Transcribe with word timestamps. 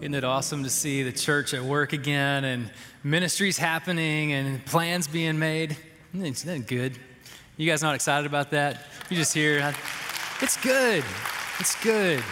Isn't 0.00 0.14
it 0.14 0.22
awesome 0.22 0.62
to 0.62 0.70
see 0.70 1.02
the 1.02 1.10
church 1.10 1.52
at 1.54 1.62
work 1.64 1.92
again 1.92 2.44
and 2.44 2.70
ministries 3.02 3.58
happening 3.58 4.32
and 4.32 4.64
plans 4.64 5.08
being 5.08 5.40
made? 5.40 5.76
Isn't 6.14 6.46
that 6.46 6.68
good? 6.68 6.96
You 7.56 7.68
guys 7.68 7.82
not 7.82 7.96
excited 7.96 8.24
about 8.24 8.52
that? 8.52 8.86
You 9.10 9.16
just 9.16 9.34
hear, 9.34 9.74
it's 10.40 10.56
good. 10.58 11.02
It's 11.58 11.82
good. 11.82 12.22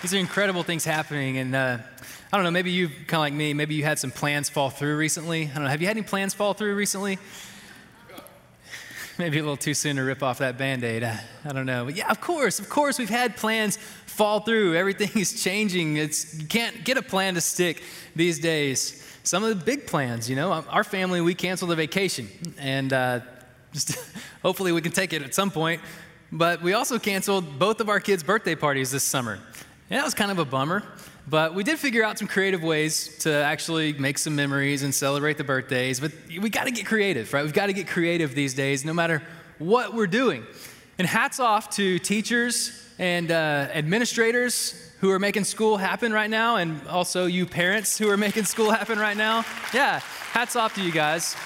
These 0.00 0.14
are 0.14 0.16
incredible 0.16 0.62
things 0.62 0.86
happening. 0.86 1.36
And 1.36 1.54
uh, 1.54 1.76
I 2.32 2.36
don't 2.38 2.44
know, 2.44 2.50
maybe 2.50 2.70
you, 2.70 2.88
kind 2.88 3.12
of 3.12 3.18
like 3.18 3.34
me, 3.34 3.52
maybe 3.52 3.74
you 3.74 3.84
had 3.84 3.98
some 3.98 4.10
plans 4.10 4.48
fall 4.48 4.70
through 4.70 4.96
recently. 4.96 5.42
I 5.42 5.54
don't 5.54 5.64
know, 5.64 5.68
have 5.68 5.82
you 5.82 5.86
had 5.86 5.98
any 5.98 6.06
plans 6.06 6.32
fall 6.32 6.54
through 6.54 6.74
recently? 6.74 7.18
maybe 9.18 9.38
a 9.38 9.42
little 9.42 9.56
too 9.56 9.74
soon 9.74 9.96
to 9.96 10.02
rip 10.02 10.22
off 10.22 10.38
that 10.38 10.58
band 10.58 10.84
aid. 10.84 11.04
I, 11.04 11.20
I, 11.44 11.52
don't 11.52 11.66
know. 11.66 11.84
But 11.84 11.96
yeah, 11.96 12.10
of 12.10 12.20
course, 12.20 12.58
of 12.58 12.68
course, 12.68 12.98
we've 12.98 13.10
had 13.10 13.36
plans 13.36 13.76
fall 14.06 14.40
through. 14.40 14.74
Everything 14.76 15.10
is 15.20 15.42
changing. 15.42 15.96
It's, 15.96 16.38
you 16.38 16.46
can't 16.46 16.84
get 16.84 16.96
a 16.96 17.02
plan 17.02 17.34
to 17.34 17.40
stick 17.40 17.82
these 18.16 18.38
days. 18.38 19.00
Some 19.22 19.42
of 19.42 19.50
the 19.50 19.64
big 19.64 19.86
plans, 19.86 20.28
you 20.28 20.36
know, 20.36 20.52
our 20.52 20.84
family, 20.84 21.20
we 21.20 21.34
canceled 21.34 21.72
a 21.72 21.76
vacation. 21.76 22.28
And 22.58 22.92
uh, 22.92 23.20
just 23.72 23.96
hopefully 24.42 24.72
we 24.72 24.80
can 24.80 24.92
take 24.92 25.12
it 25.12 25.22
at 25.22 25.34
some 25.34 25.50
point. 25.50 25.80
But 26.32 26.62
we 26.62 26.72
also 26.72 26.98
canceled 26.98 27.58
both 27.58 27.80
of 27.80 27.88
our 27.88 28.00
kids' 28.00 28.22
birthday 28.22 28.54
parties 28.54 28.90
this 28.90 29.04
summer. 29.04 29.34
And 29.90 29.98
that 29.98 30.04
was 30.04 30.14
kind 30.14 30.30
of 30.30 30.38
a 30.38 30.44
bummer. 30.44 30.82
But 31.26 31.54
we 31.54 31.64
did 31.64 31.78
figure 31.78 32.04
out 32.04 32.18
some 32.18 32.28
creative 32.28 32.62
ways 32.62 33.16
to 33.18 33.32
actually 33.32 33.94
make 33.94 34.18
some 34.18 34.36
memories 34.36 34.82
and 34.82 34.94
celebrate 34.94 35.38
the 35.38 35.44
birthdays. 35.44 35.98
But 35.98 36.12
we 36.28 36.50
got 36.50 36.64
to 36.64 36.70
get 36.70 36.84
creative, 36.84 37.32
right? 37.32 37.42
We've 37.42 37.54
got 37.54 37.66
to 37.66 37.72
get 37.72 37.88
creative 37.88 38.34
these 38.34 38.52
days, 38.52 38.84
no 38.84 38.92
matter 38.92 39.22
what 39.58 39.94
we're 39.94 40.06
doing. 40.06 40.44
And 40.98 41.08
hats 41.08 41.40
off 41.40 41.70
to 41.76 41.98
teachers 41.98 42.86
and 42.98 43.30
uh, 43.30 43.68
administrators 43.72 44.92
who 45.00 45.10
are 45.10 45.18
making 45.18 45.44
school 45.44 45.76
happen 45.76 46.12
right 46.12 46.30
now, 46.30 46.56
and 46.56 46.86
also 46.88 47.26
you 47.26 47.46
parents 47.46 47.98
who 47.98 48.08
are 48.10 48.16
making 48.16 48.44
school 48.44 48.70
happen 48.70 48.98
right 48.98 49.16
now. 49.16 49.44
Yeah, 49.72 50.00
hats 50.32 50.56
off 50.56 50.74
to 50.76 50.82
you 50.82 50.92
guys. 50.92 51.36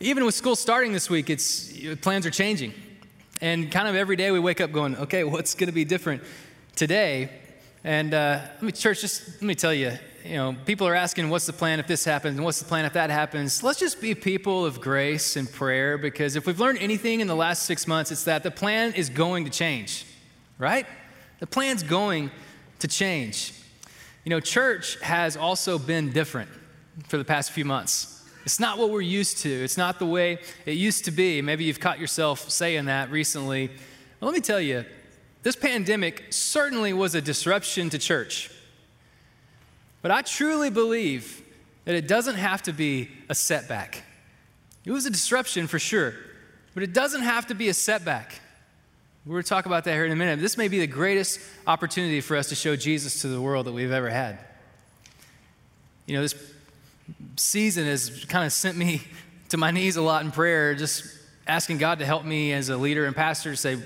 Even 0.00 0.24
with 0.24 0.34
school 0.34 0.54
starting 0.54 0.92
this 0.92 1.10
week, 1.10 1.30
it's 1.30 1.72
plans 2.02 2.26
are 2.26 2.30
changing. 2.30 2.74
And 3.40 3.70
kind 3.70 3.88
of 3.88 3.94
every 3.94 4.16
day 4.16 4.30
we 4.30 4.38
wake 4.38 4.60
up 4.60 4.70
going, 4.70 4.96
okay, 4.96 5.24
what's 5.24 5.54
going 5.54 5.68
to 5.68 5.74
be 5.74 5.84
different 5.84 6.22
today? 6.76 7.30
And 7.86 8.14
uh, 8.14 8.40
let 8.54 8.62
me, 8.62 8.72
church, 8.72 9.00
just 9.00 9.28
let 9.34 9.42
me 9.42 9.54
tell 9.54 9.72
you, 9.72 9.92
you 10.24 10.34
know, 10.34 10.56
people 10.66 10.88
are 10.88 10.94
asking, 10.96 11.30
what's 11.30 11.46
the 11.46 11.52
plan 11.52 11.78
if 11.78 11.86
this 11.86 12.04
happens? 12.04 12.36
And 12.36 12.44
what's 12.44 12.58
the 12.58 12.64
plan 12.64 12.84
if 12.84 12.94
that 12.94 13.10
happens? 13.10 13.62
Let's 13.62 13.78
just 13.78 14.00
be 14.00 14.12
people 14.12 14.66
of 14.66 14.80
grace 14.80 15.36
and 15.36 15.48
prayer 15.48 15.96
because 15.96 16.34
if 16.34 16.48
we've 16.48 16.58
learned 16.58 16.80
anything 16.80 17.20
in 17.20 17.28
the 17.28 17.36
last 17.36 17.62
six 17.62 17.86
months, 17.86 18.10
it's 18.10 18.24
that 18.24 18.42
the 18.42 18.50
plan 18.50 18.92
is 18.94 19.08
going 19.08 19.44
to 19.44 19.52
change, 19.52 20.04
right? 20.58 20.84
The 21.38 21.46
plan's 21.46 21.84
going 21.84 22.32
to 22.80 22.88
change. 22.88 23.52
You 24.24 24.30
know, 24.30 24.40
church 24.40 25.00
has 25.02 25.36
also 25.36 25.78
been 25.78 26.10
different 26.10 26.50
for 27.06 27.18
the 27.18 27.24
past 27.24 27.52
few 27.52 27.64
months. 27.64 28.28
It's 28.44 28.58
not 28.58 28.78
what 28.78 28.90
we're 28.90 29.00
used 29.00 29.38
to, 29.38 29.48
it's 29.48 29.76
not 29.76 30.00
the 30.00 30.06
way 30.06 30.40
it 30.64 30.72
used 30.72 31.04
to 31.04 31.12
be. 31.12 31.40
Maybe 31.40 31.62
you've 31.62 31.78
caught 31.78 32.00
yourself 32.00 32.50
saying 32.50 32.86
that 32.86 33.12
recently. 33.12 33.68
Well, 34.18 34.28
let 34.28 34.34
me 34.34 34.40
tell 34.40 34.60
you, 34.60 34.84
this 35.46 35.54
pandemic 35.54 36.24
certainly 36.30 36.92
was 36.92 37.14
a 37.14 37.20
disruption 37.20 37.88
to 37.90 38.00
church. 38.00 38.50
But 40.02 40.10
I 40.10 40.22
truly 40.22 40.70
believe 40.70 41.40
that 41.84 41.94
it 41.94 42.08
doesn't 42.08 42.34
have 42.34 42.62
to 42.62 42.72
be 42.72 43.10
a 43.28 43.34
setback. 43.36 44.02
It 44.84 44.90
was 44.90 45.06
a 45.06 45.10
disruption 45.10 45.68
for 45.68 45.78
sure, 45.78 46.14
but 46.74 46.82
it 46.82 46.92
doesn't 46.92 47.22
have 47.22 47.46
to 47.46 47.54
be 47.54 47.68
a 47.68 47.74
setback. 47.74 48.40
We're 49.24 49.34
going 49.34 49.44
to 49.44 49.48
talk 49.48 49.66
about 49.66 49.84
that 49.84 49.92
here 49.92 50.04
in 50.04 50.10
a 50.10 50.16
minute. 50.16 50.40
This 50.40 50.58
may 50.58 50.66
be 50.66 50.80
the 50.80 50.88
greatest 50.88 51.38
opportunity 51.64 52.20
for 52.20 52.36
us 52.36 52.48
to 52.48 52.56
show 52.56 52.74
Jesus 52.74 53.20
to 53.20 53.28
the 53.28 53.40
world 53.40 53.66
that 53.66 53.72
we've 53.72 53.92
ever 53.92 54.10
had. 54.10 54.40
You 56.06 56.16
know, 56.16 56.22
this 56.22 56.34
season 57.36 57.84
has 57.84 58.24
kind 58.24 58.44
of 58.44 58.52
sent 58.52 58.76
me 58.76 59.00
to 59.50 59.58
my 59.58 59.70
knees 59.70 59.94
a 59.94 60.02
lot 60.02 60.24
in 60.24 60.32
prayer, 60.32 60.74
just 60.74 61.04
asking 61.46 61.78
God 61.78 62.00
to 62.00 62.06
help 62.06 62.24
me 62.24 62.52
as 62.52 62.68
a 62.68 62.76
leader 62.76 63.06
and 63.06 63.14
pastor 63.14 63.52
to 63.52 63.56
say, 63.56 63.76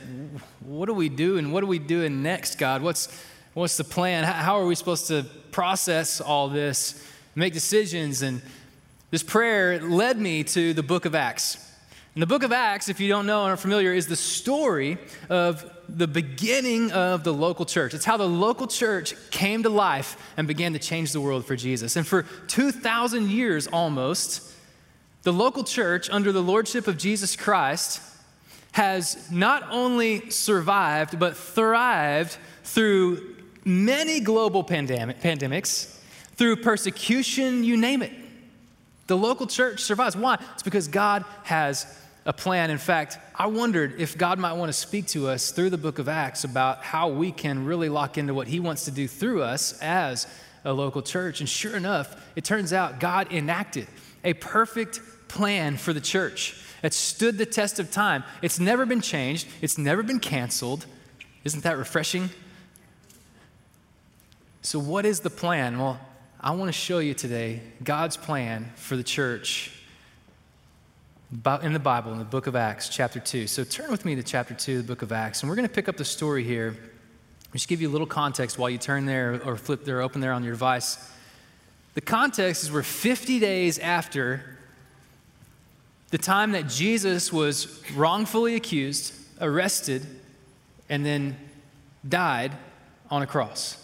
what 0.60 0.86
do 0.86 0.94
we 0.94 1.08
do 1.08 1.36
and 1.36 1.52
what 1.52 1.62
are 1.62 1.66
we 1.66 1.78
doing 1.78 2.22
next, 2.22 2.58
God? 2.58 2.82
What's, 2.82 3.08
what's 3.52 3.76
the 3.76 3.84
plan? 3.84 4.24
How 4.24 4.58
are 4.58 4.66
we 4.66 4.74
supposed 4.74 5.08
to 5.08 5.24
process 5.50 6.20
all 6.20 6.48
this, 6.48 7.06
make 7.34 7.52
decisions? 7.52 8.22
And 8.22 8.40
this 9.10 9.22
prayer 9.22 9.80
led 9.80 10.18
me 10.18 10.42
to 10.44 10.72
the 10.72 10.82
book 10.82 11.04
of 11.04 11.14
Acts. 11.14 11.66
And 12.14 12.22
the 12.22 12.26
book 12.26 12.42
of 12.42 12.50
Acts, 12.50 12.88
if 12.88 12.98
you 12.98 13.08
don't 13.08 13.26
know 13.26 13.44
and 13.44 13.52
are 13.52 13.56
familiar, 13.56 13.92
is 13.92 14.06
the 14.06 14.16
story 14.16 14.98
of 15.28 15.70
the 15.88 16.08
beginning 16.08 16.90
of 16.92 17.24
the 17.24 17.32
local 17.32 17.64
church. 17.64 17.94
It's 17.94 18.04
how 18.04 18.16
the 18.16 18.28
local 18.28 18.66
church 18.66 19.14
came 19.30 19.62
to 19.64 19.68
life 19.68 20.16
and 20.36 20.48
began 20.48 20.72
to 20.72 20.78
change 20.78 21.12
the 21.12 21.20
world 21.20 21.44
for 21.44 21.56
Jesus. 21.56 21.96
And 21.96 22.06
for 22.06 22.22
2,000 22.48 23.30
years 23.30 23.66
almost, 23.66 24.50
the 25.22 25.32
local 25.32 25.64
church, 25.64 26.08
under 26.10 26.32
the 26.32 26.42
lordship 26.42 26.86
of 26.86 26.96
Jesus 26.96 27.36
Christ, 27.36 28.00
has 28.72 29.30
not 29.30 29.64
only 29.70 30.30
survived, 30.30 31.18
but 31.18 31.36
thrived 31.36 32.36
through 32.64 33.36
many 33.64 34.20
global 34.20 34.64
pandemic, 34.64 35.20
pandemics, 35.20 35.96
through 36.36 36.56
persecution, 36.56 37.64
you 37.64 37.76
name 37.76 38.00
it. 38.02 38.12
The 39.08 39.16
local 39.16 39.46
church 39.46 39.80
survives. 39.80 40.16
Why? 40.16 40.38
It's 40.54 40.62
because 40.62 40.88
God 40.88 41.24
has 41.42 41.86
a 42.24 42.32
plan. 42.32 42.70
In 42.70 42.78
fact, 42.78 43.18
I 43.34 43.46
wondered 43.46 44.00
if 44.00 44.16
God 44.16 44.38
might 44.38 44.52
want 44.52 44.68
to 44.68 44.72
speak 44.72 45.06
to 45.08 45.28
us 45.28 45.50
through 45.50 45.70
the 45.70 45.78
book 45.78 45.98
of 45.98 46.08
Acts 46.08 46.44
about 46.44 46.82
how 46.82 47.08
we 47.08 47.32
can 47.32 47.66
really 47.66 47.88
lock 47.88 48.16
into 48.16 48.32
what 48.32 48.46
He 48.46 48.60
wants 48.60 48.84
to 48.84 48.90
do 48.90 49.08
through 49.08 49.42
us 49.42 49.78
as 49.82 50.26
a 50.64 50.72
local 50.72 51.02
church. 51.02 51.40
And 51.40 51.48
sure 51.48 51.76
enough, 51.76 52.30
it 52.36 52.44
turns 52.44 52.72
out 52.72 53.00
God 53.00 53.32
enacted 53.32 53.88
a 54.24 54.34
perfect 54.34 55.00
plan 55.28 55.76
for 55.76 55.92
the 55.92 56.00
church 56.00 56.62
that 56.82 56.94
stood 56.94 57.38
the 57.38 57.46
test 57.46 57.78
of 57.78 57.90
time. 57.90 58.24
It's 58.42 58.58
never 58.58 58.86
been 58.86 59.00
changed, 59.00 59.46
it's 59.60 59.78
never 59.78 60.02
been 60.02 60.20
canceled. 60.20 60.86
Isn't 61.44 61.62
that 61.62 61.78
refreshing? 61.78 62.30
So, 64.62 64.78
what 64.78 65.06
is 65.06 65.20
the 65.20 65.30
plan? 65.30 65.78
Well, 65.78 65.98
I 66.38 66.50
want 66.50 66.68
to 66.68 66.72
show 66.72 66.98
you 66.98 67.14
today 67.14 67.62
God's 67.82 68.16
plan 68.16 68.70
for 68.76 68.96
the 68.96 69.02
church 69.02 69.72
in 71.62 71.72
the 71.72 71.78
Bible, 71.78 72.12
in 72.12 72.18
the 72.18 72.24
book 72.24 72.46
of 72.46 72.56
Acts, 72.56 72.88
chapter 72.88 73.20
2. 73.20 73.46
So, 73.46 73.64
turn 73.64 73.90
with 73.90 74.04
me 74.04 74.16
to 74.16 74.22
chapter 74.22 74.52
2, 74.52 74.78
the 74.78 74.84
book 74.84 75.00
of 75.00 75.12
Acts, 75.12 75.42
and 75.42 75.48
we're 75.48 75.56
going 75.56 75.68
to 75.68 75.74
pick 75.74 75.88
up 75.88 75.96
the 75.96 76.04
story 76.04 76.44
here. 76.44 76.76
Just 77.52 77.68
give 77.68 77.80
you 77.80 77.88
a 77.88 77.92
little 77.92 78.06
context 78.06 78.58
while 78.58 78.68
you 78.68 78.78
turn 78.78 79.06
there 79.06 79.40
or 79.44 79.56
flip 79.56 79.84
there, 79.84 80.02
open 80.02 80.20
there 80.20 80.32
on 80.32 80.44
your 80.44 80.52
device. 80.52 81.10
The 81.94 82.00
context 82.00 82.62
is 82.62 82.72
we're 82.72 82.82
50 82.82 83.40
days 83.40 83.78
after 83.78 84.44
the 86.10 86.18
time 86.18 86.52
that 86.52 86.68
Jesus 86.68 87.32
was 87.32 87.82
wrongfully 87.94 88.54
accused, 88.54 89.12
arrested, 89.40 90.06
and 90.88 91.04
then 91.04 91.36
died 92.08 92.52
on 93.10 93.22
a 93.22 93.26
cross. 93.26 93.76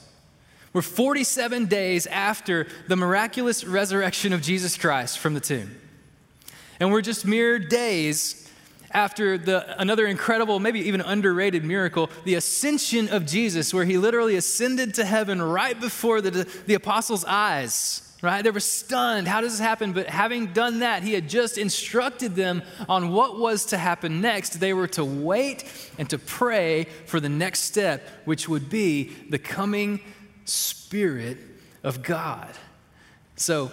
We're 0.73 0.83
47 0.83 1.67
days 1.67 2.07
after 2.07 2.67
the 2.89 2.97
miraculous 2.97 3.65
resurrection 3.65 4.33
of 4.33 4.43
Jesus 4.43 4.77
Christ 4.77 5.19
from 5.19 5.35
the 5.35 5.41
tomb. 5.41 5.75
And 6.79 6.93
we're 6.93 7.01
just 7.01 7.25
mere 7.25 7.59
days 7.59 8.46
after 8.91 9.39
the, 9.39 9.81
another 9.81 10.07
incredible, 10.07 10.59
maybe 10.61 10.81
even 10.81 11.01
underrated 11.01 11.65
miracle, 11.65 12.11
the 12.25 12.35
ascension 12.35 13.09
of 13.09 13.27
Jesus, 13.27 13.73
where 13.75 13.85
he 13.85 13.99
literally 13.99 14.37
ascended 14.37 14.95
to 14.95 15.05
heaven 15.05 15.41
right 15.41 15.79
before 15.79 16.21
the, 16.21 16.31
the 16.67 16.75
apostles' 16.75 17.25
eyes 17.25 18.03
right? 18.23 18.43
They 18.43 18.51
were 18.51 18.61
stunned. 18.61 19.29
How 19.29 19.41
does 19.41 19.53
this 19.53 19.61
happen? 19.61 19.93
But 19.93 20.09
having 20.09 20.53
done 20.53 20.81
that, 20.81 21.03
he 21.03 21.13
had 21.13 21.29
just 21.29 21.59
instructed 21.59 22.35
them 22.35 22.63
on 22.89 23.13
what 23.13 23.39
was 23.39 23.67
to 23.67 23.79
happen 23.79 24.21
next. 24.21 24.59
They 24.59 24.73
were 24.73 24.89
to 24.89 25.05
wait 25.05 25.65
and 25.99 26.09
to 26.11 26.19
pray 26.19 26.85
for 27.05 27.21
the 27.21 27.29
next 27.29 27.61
step, 27.61 28.07
which 28.25 28.49
would 28.49 28.71
be 28.71 29.13
the 29.29 29.39
coming 29.39 30.01
Spirit 30.45 31.39
of 31.83 32.03
God. 32.03 32.49
So, 33.37 33.71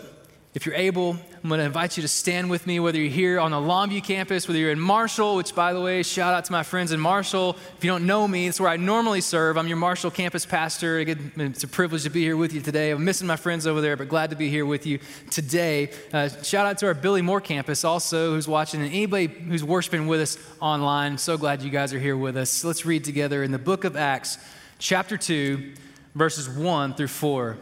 if 0.54 0.68
you're 0.68 0.76
able, 0.76 1.18
I'm 1.44 1.50
going 1.50 1.60
to 1.60 1.66
invite 1.66 1.98
you 1.98 2.02
to 2.04 2.08
stand 2.08 2.48
with 2.48 2.68
me, 2.68 2.80
whether 2.80 3.00
you're 3.00 3.10
here 3.10 3.40
on 3.40 3.50
the 3.50 3.58
Longview 3.58 4.04
campus, 4.04 4.48
whether 4.48 4.60
you're 4.60 4.72
in 4.72 4.80
Marshall, 4.80 5.36
which, 5.36 5.56
by 5.56 5.74
the 5.74 5.82
way, 5.82 6.04
shout 6.04 6.32
out 6.32 6.46
to 6.46 6.52
my 6.52 6.62
friends 6.62 6.92
in 6.92 7.00
Marshall. 7.00 7.58
If 7.76 7.84
you 7.84 7.90
don't 7.90 8.06
know 8.06 8.28
me, 8.28 8.48
it's 8.48 8.60
where 8.60 8.70
I 8.70 8.78
normally 8.78 9.22
serve. 9.22 9.58
I'm 9.58 9.68
your 9.68 9.78
Marshall 9.78 10.12
campus 10.12 10.46
pastor. 10.46 11.00
It's 11.00 11.64
a 11.64 11.68
privilege 11.68 12.04
to 12.04 12.12
be 12.12 12.22
here 12.22 12.38
with 12.38 12.54
you 12.54 12.62
today. 12.62 12.92
I'm 12.92 13.04
missing 13.04 13.26
my 13.26 13.36
friends 13.36 13.66
over 13.66 13.82
there, 13.82 13.98
but 13.98 14.10
glad 14.10 14.30
to 14.30 14.36
be 14.36 14.48
here 14.48 14.64
with 14.64 14.86
you 14.86 15.00
today. 15.32 15.90
Uh, 16.14 16.30
shout 16.30 16.68
out 16.68 16.78
to 16.78 16.86
our 16.86 16.94
Billy 16.94 17.24
Moore 17.24 17.42
campus 17.42 17.84
also, 17.84 18.36
who's 18.36 18.48
watching, 18.48 18.84
and 18.84 18.94
anybody 18.94 19.26
who's 19.26 19.64
worshiping 19.64 20.06
with 20.06 20.22
us 20.22 20.38
online. 20.62 21.18
So 21.18 21.36
glad 21.36 21.64
you 21.64 21.72
guys 21.72 21.96
are 21.96 22.00
here 22.00 22.16
with 22.16 22.38
us. 22.38 22.64
Let's 22.64 22.86
read 22.86 23.04
together 23.04 23.42
in 23.42 23.52
the 23.52 23.60
book 23.60 23.86
of 23.86 23.98
Acts, 23.98 24.38
chapter 24.78 25.18
2, 25.18 25.74
verses 26.14 26.48
1 26.48 26.94
through 26.94 27.08
4. 27.08 27.58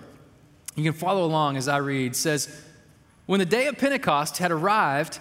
You 0.76 0.84
can 0.84 0.94
follow 0.94 1.24
along 1.24 1.56
as 1.56 1.70
I 1.70 1.78
read. 1.78 2.12
It 2.12 2.16
says, 2.16 2.66
when 3.32 3.40
the 3.40 3.46
day 3.46 3.68
of 3.68 3.78
Pentecost 3.78 4.40
had 4.40 4.52
arrived, 4.52 5.18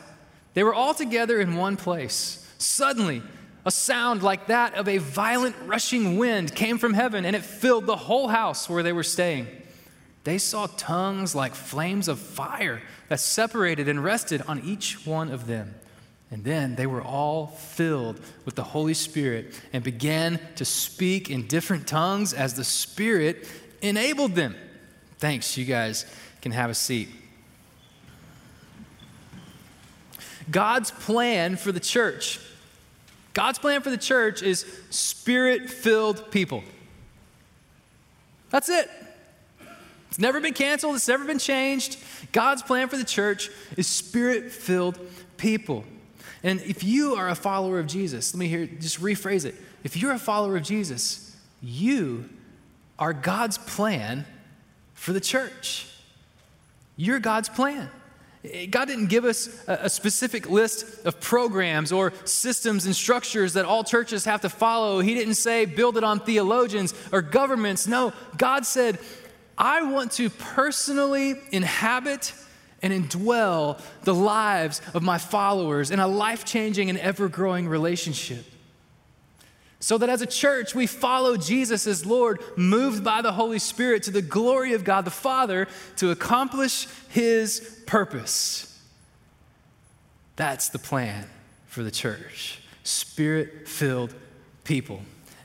they 0.55 0.65
were 0.65 0.75
all 0.75 0.95
together 0.95 1.41
in 1.41 1.55
one 1.55 1.77
place. 1.77 2.45
Suddenly, 2.59 3.23
A 3.65 3.71
sound 3.71 4.25
like 4.25 4.49
that 4.49 4.75
of 4.75 4.89
a 4.89 4.99
violent 4.99 5.55
rushing 5.65 6.19
wind 6.19 6.53
came 6.53 6.77
from 6.77 6.93
heaven, 6.93 7.25
and 7.25 7.37
it 7.37 7.45
filled 7.45 7.87
the 7.87 7.95
whole 7.95 8.27
house 8.27 8.69
where 8.69 8.83
they 8.83 8.93
were 8.93 9.05
staying. 9.05 9.47
They 10.25 10.39
saw 10.39 10.67
tongues 10.67 11.37
like 11.37 11.55
flames 11.55 12.09
of 12.09 12.19
fire 12.19 12.83
that 13.09 13.21
separated 13.21 13.89
and 13.89 14.03
rested 14.03 14.43
on 14.43 14.61
each 14.65 15.07
one 15.07 15.31
of 15.31 15.47
them. 15.47 15.77
And 16.33 16.43
then 16.43 16.75
they 16.75 16.89
were 16.89 17.03
all 17.03 17.47
filled 17.47 18.21
with 18.45 18.57
the 18.57 18.65
Holy 18.65 18.95
Spirit 18.95 19.55
and 19.73 19.85
began 19.85 20.41
to 20.57 20.65
speak 20.65 21.31
in 21.31 21.47
different 21.47 21.87
tongues 21.87 22.35
as 22.35 22.55
the 22.55 22.65
Spirit 22.65 23.49
enabled 23.83 24.35
them. 24.35 24.57
Thanks, 25.19 25.57
you 25.57 25.65
guys 25.65 26.07
can 26.41 26.51
have 26.51 26.71
a 26.71 26.75
seat. 26.75 27.09
God's 30.51 30.91
plan 30.91 31.57
for 31.57 31.73
the 31.73 31.81
church. 31.81 32.41
God's 33.33 33.59
plan 33.59 33.83
for 33.83 33.91
the 33.91 33.97
church 33.97 34.43
is 34.43 34.67
spirit 34.91 35.71
filled 35.71 36.31
people. 36.31 36.65
That's 38.51 38.69
it. 38.69 38.91
It's 40.09 40.19
never 40.19 40.41
been 40.41 40.55
canceled, 40.55 40.97
it's 40.97 41.07
never 41.07 41.25
been 41.25 41.39
changed. 41.39 41.97
God's 42.33 42.63
plan 42.63 42.89
for 42.89 42.97
the 42.97 43.05
church 43.05 43.49
is 43.77 43.87
spirit 43.87 44.51
filled 44.51 44.99
people. 45.37 45.85
And 46.43 46.61
if 46.63 46.83
you 46.83 47.15
are 47.15 47.29
a 47.29 47.35
follower 47.35 47.79
of 47.79 47.87
Jesus, 47.87 48.35
let 48.35 48.39
me 48.39 48.49
hear, 48.49 48.67
just 48.67 49.01
rephrase 49.01 49.45
it. 49.45 49.55
If 49.85 49.97
you're 49.97 50.13
a 50.13 50.19
follower 50.19 50.57
of 50.57 50.65
Jesus, 50.65 51.37
you 51.63 52.29
are 52.99 53.13
God's 53.13 53.59
plan 53.59 54.25
for 54.95 55.13
the 55.13 55.21
church. 55.21 55.87
You're 56.97 57.21
God's 57.21 57.49
plan. 57.49 57.89
God 58.43 58.87
didn't 58.87 59.09
give 59.09 59.27
us 59.27 59.51
a, 59.67 59.91
specific 59.91 60.49
list 60.49 61.05
of 61.05 61.21
programs 61.21 61.93
or 61.93 62.15
systems 62.25 62.87
and 62.87 62.97
structures 62.97 63.53
that 63.53 63.67
all 63.67 63.85
churches 63.85 64.25
have 64.25 64.41
to 64.41 64.49
follow. 64.49 65.01
He 65.01 65.15
didn't 65.15 65.35
say 65.35 65.67
build 65.67 65.99
it 65.99 66.05
on 66.05 66.21
theologians 66.21 66.95
or 67.13 67.21
governments. 67.21 67.87
No, 67.87 68.15
God 68.39 68.65
said, 68.65 68.99
I 69.59 69.83
want 69.83 70.13
to 70.13 70.31
personally 70.31 71.35
inhabit 71.53 72.33
and 72.83 72.95
indwell 72.95 73.79
the 74.05 74.15
lives 74.15 74.81
of 74.95 75.03
my 75.03 75.19
followers 75.19 75.91
in 75.91 76.01
a 76.01 76.09
life 76.09 76.47
changing 76.47 76.89
and 76.89 76.99
ever 76.99 77.29
growing 77.29 77.69
relationship. 77.69 78.47
So 79.83 79.97
that 79.99 80.11
as 80.11 80.21
a 80.21 80.27
church, 80.27 80.75
we 80.75 80.87
follow 80.87 81.39
Jesus 81.39 81.87
as 81.87 82.05
Lord, 82.05 82.43
moved 82.55 83.03
by 83.03 83.23
the 83.23 83.33
Holy 83.33 83.59
Spirit 83.59 84.03
to 84.05 84.11
the 84.11 84.23
glory 84.23 84.75
of 84.75 84.85
God 84.85 85.07
the 85.07 85.11
Father 85.11 85.67
to 85.97 86.11
accomplish 86.11 86.87
His 87.09 87.83
purpose. 87.87 88.67
That's 90.37 90.69
the 90.69 90.79
plan 90.79 91.27
for 91.67 91.83
the 91.83 91.91
church 91.91 92.61
spirit 92.83 93.69
filled 93.69 94.15
people. 94.65 95.01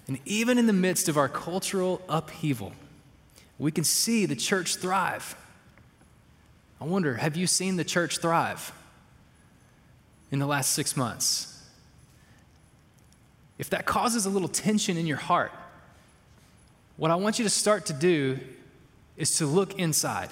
And 0.07 0.19
even 0.25 0.57
in 0.57 0.67
the 0.67 0.73
midst 0.73 1.09
of 1.09 1.17
our 1.17 1.29
cultural 1.29 2.01
upheaval, 2.07 2.73
we 3.57 3.71
can 3.71 3.83
see 3.83 4.25
the 4.25 4.35
church 4.35 4.75
thrive. 4.77 5.35
I 6.79 6.85
wonder, 6.85 7.15
have 7.15 7.35
you 7.35 7.47
seen 7.47 7.77
the 7.77 7.83
church 7.83 8.19
thrive 8.19 8.71
in 10.31 10.39
the 10.39 10.45
last 10.45 10.71
six 10.71 10.95
months? 10.95 11.54
If 13.57 13.69
that 13.69 13.85
causes 13.85 14.25
a 14.25 14.29
little 14.29 14.47
tension 14.47 14.97
in 14.97 15.05
your 15.05 15.17
heart, 15.17 15.51
what 16.97 17.11
I 17.11 17.15
want 17.15 17.39
you 17.39 17.45
to 17.45 17.49
start 17.49 17.85
to 17.87 17.93
do 17.93 18.39
is 19.17 19.37
to 19.37 19.45
look 19.45 19.79
inside 19.79 20.29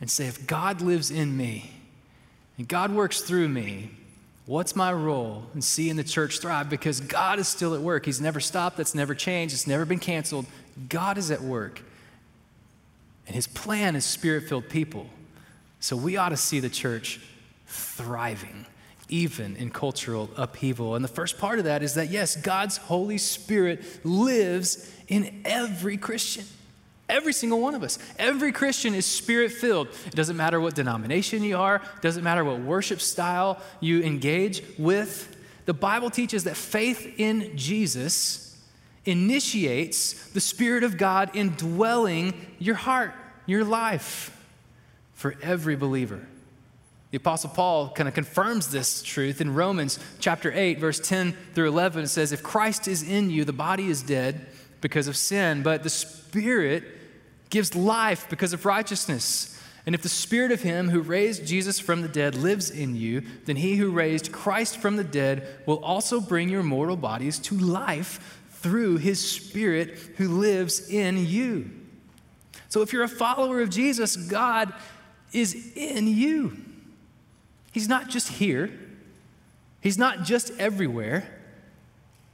and 0.00 0.10
say, 0.10 0.26
if 0.26 0.46
God 0.46 0.80
lives 0.80 1.10
in 1.10 1.36
me 1.36 1.70
and 2.58 2.66
God 2.66 2.90
works 2.92 3.20
through 3.20 3.48
me, 3.48 3.90
what's 4.46 4.74
my 4.74 4.92
role 4.92 5.44
in 5.54 5.62
seeing 5.62 5.96
the 5.96 6.04
church 6.04 6.40
thrive? 6.40 6.68
Because 6.68 7.00
God 7.00 7.38
is 7.38 7.48
still 7.48 7.74
at 7.74 7.80
work. 7.80 8.04
He's 8.04 8.20
never 8.20 8.40
stopped, 8.40 8.76
that's 8.76 8.94
never 8.94 9.14
changed, 9.14 9.54
it's 9.54 9.66
never 9.66 9.84
been 9.84 9.98
canceled. 9.98 10.46
God 10.88 11.18
is 11.18 11.30
at 11.30 11.42
work. 11.42 11.82
And 13.26 13.36
his 13.36 13.46
plan 13.46 13.94
is 13.94 14.04
spirit 14.04 14.48
filled 14.48 14.68
people. 14.68 15.06
So 15.80 15.96
we 15.96 16.16
ought 16.16 16.30
to 16.30 16.36
see 16.36 16.60
the 16.60 16.68
church 16.68 17.20
thriving, 17.66 18.66
even 19.08 19.56
in 19.56 19.70
cultural 19.70 20.30
upheaval. 20.36 20.94
And 20.94 21.04
the 21.04 21.08
first 21.08 21.38
part 21.38 21.58
of 21.58 21.64
that 21.64 21.82
is 21.82 21.94
that, 21.94 22.10
yes, 22.10 22.36
God's 22.36 22.76
Holy 22.76 23.18
Spirit 23.18 23.82
lives 24.04 24.90
in 25.08 25.42
every 25.44 25.96
Christian. 25.96 26.44
Every 27.08 27.32
single 27.32 27.60
one 27.60 27.74
of 27.74 27.82
us. 27.82 27.98
Every 28.18 28.52
Christian 28.52 28.94
is 28.94 29.04
spirit 29.04 29.52
filled. 29.52 29.88
It 30.06 30.14
doesn't 30.14 30.36
matter 30.36 30.60
what 30.60 30.74
denomination 30.74 31.42
you 31.42 31.58
are, 31.58 31.76
it 31.76 32.02
doesn't 32.02 32.24
matter 32.24 32.44
what 32.44 32.60
worship 32.60 33.00
style 33.00 33.60
you 33.80 34.02
engage 34.02 34.62
with. 34.78 35.36
The 35.66 35.74
Bible 35.74 36.10
teaches 36.10 36.44
that 36.44 36.56
faith 36.56 37.14
in 37.18 37.56
Jesus 37.56 38.58
initiates 39.04 40.30
the 40.30 40.40
Spirit 40.40 40.84
of 40.84 40.96
God 40.96 41.30
indwelling 41.34 42.34
your 42.58 42.76
heart, 42.76 43.12
your 43.46 43.64
life 43.64 44.36
for 45.14 45.34
every 45.42 45.76
believer. 45.76 46.26
The 47.12 47.18
Apostle 47.18 47.50
Paul 47.50 47.90
kind 47.90 48.08
of 48.08 48.14
confirms 48.14 48.70
this 48.70 49.02
truth 49.02 49.40
in 49.40 49.54
Romans 49.54 49.98
chapter 50.18 50.50
8, 50.50 50.80
verse 50.80 50.98
10 50.98 51.36
through 51.54 51.68
11. 51.68 52.04
It 52.04 52.08
says, 52.08 52.32
If 52.32 52.42
Christ 52.42 52.88
is 52.88 53.02
in 53.02 53.30
you, 53.30 53.44
the 53.44 53.52
body 53.52 53.88
is 53.88 54.02
dead 54.02 54.46
because 54.80 55.06
of 55.06 55.16
sin, 55.16 55.62
but 55.62 55.82
the 55.82 55.90
Spirit 55.90 56.82
gives 57.50 57.76
life 57.76 58.28
because 58.30 58.54
of 58.54 58.64
righteousness. 58.64 59.62
And 59.84 59.94
if 59.94 60.02
the 60.02 60.08
Spirit 60.08 60.52
of 60.52 60.62
Him 60.62 60.88
who 60.88 61.00
raised 61.00 61.46
Jesus 61.46 61.78
from 61.78 62.00
the 62.00 62.08
dead 62.08 62.34
lives 62.34 62.70
in 62.70 62.96
you, 62.96 63.22
then 63.44 63.56
He 63.56 63.76
who 63.76 63.90
raised 63.90 64.32
Christ 64.32 64.78
from 64.78 64.96
the 64.96 65.04
dead 65.04 65.46
will 65.66 65.84
also 65.84 66.18
bring 66.18 66.48
your 66.48 66.62
mortal 66.62 66.96
bodies 66.96 67.38
to 67.40 67.56
life 67.56 68.40
through 68.62 68.96
his 68.98 69.28
spirit 69.28 69.98
who 70.16 70.28
lives 70.28 70.88
in 70.88 71.26
you. 71.26 71.68
So 72.68 72.80
if 72.80 72.92
you're 72.92 73.02
a 73.02 73.08
follower 73.08 73.60
of 73.60 73.68
Jesus, 73.68 74.16
God 74.16 74.72
is 75.32 75.72
in 75.76 76.06
you. 76.06 76.56
He's 77.72 77.88
not 77.88 78.08
just 78.08 78.28
here, 78.28 78.70
He's 79.80 79.98
not 79.98 80.22
just 80.22 80.52
everywhere. 80.60 81.28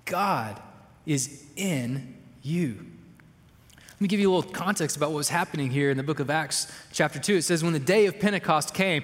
God 0.05 0.61
is 1.07 1.45
in 1.57 2.15
you. 2.43 2.85
Let 3.77 4.01
me 4.01 4.09
give 4.09 4.21
you 4.21 4.31
a 4.31 4.35
little 4.35 4.53
context 4.53 4.97
about 4.97 5.11
what 5.11 5.17
was 5.17 5.31
happening 5.31 5.71
here 5.71 5.91
in 5.91 5.97
the 5.97 6.03
book 6.03 6.21
of 6.21 6.31
Acts, 6.31 6.71
chapter 6.93 7.19
2. 7.19 7.37
It 7.37 7.43
says, 7.43 7.65
When 7.65 7.73
the 7.73 7.81
day 7.81 8.07
of 8.07 8.21
Pentecost 8.21 8.75
came, 8.75 9.03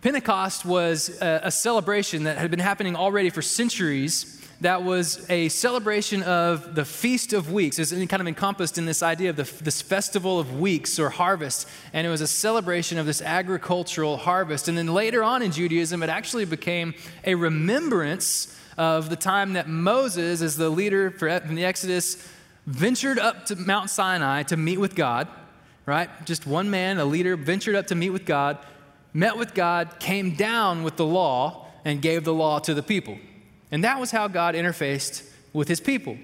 Pentecost 0.00 0.64
was 0.64 1.16
a, 1.20 1.50
celebration 1.50 2.24
that 2.24 2.38
had 2.38 2.50
been 2.50 2.58
happening 2.58 2.96
already 2.96 3.30
for 3.30 3.40
centuries 3.40 4.41
that 4.62 4.84
was 4.84 5.28
a 5.28 5.48
celebration 5.48 6.22
of 6.22 6.76
the 6.76 6.84
Feast 6.84 7.32
of 7.32 7.52
Weeks. 7.52 7.80
It's 7.80 7.90
kind 7.90 8.20
of 8.20 8.28
encompassed 8.28 8.78
in 8.78 8.86
this 8.86 9.02
idea 9.02 9.30
of 9.30 9.36
the, 9.36 9.42
this 9.62 9.82
festival 9.82 10.38
of 10.38 10.60
weeks 10.60 11.00
or 11.00 11.10
harvest. 11.10 11.68
And 11.92 12.06
it 12.06 12.10
was 12.10 12.20
a 12.20 12.28
celebration 12.28 12.96
of 12.96 13.04
this 13.04 13.20
agricultural 13.20 14.18
harvest. 14.18 14.68
And 14.68 14.78
then 14.78 14.86
later 14.86 15.24
on 15.24 15.42
in 15.42 15.50
Judaism, 15.50 16.00
it 16.04 16.08
actually 16.08 16.44
became 16.44 16.94
a 17.24 17.34
remembrance 17.34 18.56
of 18.78 19.10
the 19.10 19.16
time 19.16 19.54
that 19.54 19.68
Moses, 19.68 20.40
as 20.42 20.56
the 20.56 20.70
leader 20.70 21.10
from 21.10 21.56
the 21.56 21.64
Exodus, 21.64 22.24
ventured 22.64 23.18
up 23.18 23.46
to 23.46 23.56
Mount 23.56 23.90
Sinai 23.90 24.44
to 24.44 24.56
meet 24.56 24.78
with 24.78 24.94
God, 24.94 25.26
right? 25.86 26.08
Just 26.24 26.46
one 26.46 26.70
man, 26.70 26.98
a 26.98 27.04
leader, 27.04 27.36
ventured 27.36 27.74
up 27.74 27.88
to 27.88 27.96
meet 27.96 28.10
with 28.10 28.26
God, 28.26 28.58
met 29.12 29.36
with 29.36 29.54
God, 29.54 29.98
came 29.98 30.36
down 30.36 30.84
with 30.84 30.94
the 30.94 31.04
law, 31.04 31.66
and 31.84 32.00
gave 32.00 32.22
the 32.22 32.32
law 32.32 32.60
to 32.60 32.74
the 32.74 32.82
people. 32.82 33.18
And 33.72 33.82
that 33.84 33.98
was 33.98 34.10
how 34.10 34.28
God 34.28 34.54
interfaced 34.54 35.28
with 35.52 35.66
his 35.66 35.80
people. 35.80 36.18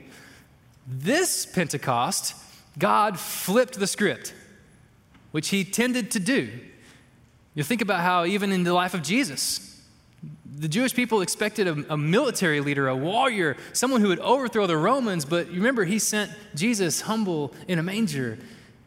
This 0.86 1.46
Pentecost, 1.46 2.34
God 2.78 3.18
flipped 3.18 3.80
the 3.80 3.86
script, 3.86 4.34
which 5.32 5.48
he 5.48 5.64
tended 5.64 6.10
to 6.12 6.20
do. 6.20 6.50
You 7.54 7.64
think 7.64 7.82
about 7.82 8.00
how, 8.00 8.24
even 8.26 8.52
in 8.52 8.62
the 8.62 8.74
life 8.74 8.94
of 8.94 9.02
Jesus, 9.02 9.82
the 10.58 10.68
Jewish 10.68 10.94
people 10.94 11.22
expected 11.22 11.66
a, 11.66 11.94
a, 11.94 11.96
military 11.96 12.60
leader, 12.60 12.88
a 12.88 12.96
warrior, 12.96 13.56
someone 13.72 14.00
who 14.00 14.08
would 14.08 14.20
overthrow 14.20 14.66
the 14.66 14.76
Romans, 14.76 15.24
but 15.24 15.48
remember, 15.48 15.84
he 15.84 15.98
sent 15.98 16.30
Jesus 16.54 17.02
humble 17.02 17.52
in 17.66 17.78
a 17.78 17.82
manger 17.82 18.38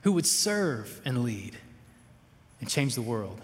who 0.03 0.12
would 0.12 0.25
serve 0.25 1.01
and 1.06 1.24
lead 1.24 1.56
and 2.60 2.70
change 2.70 2.96
the 2.96 3.01
world. 3.01 3.41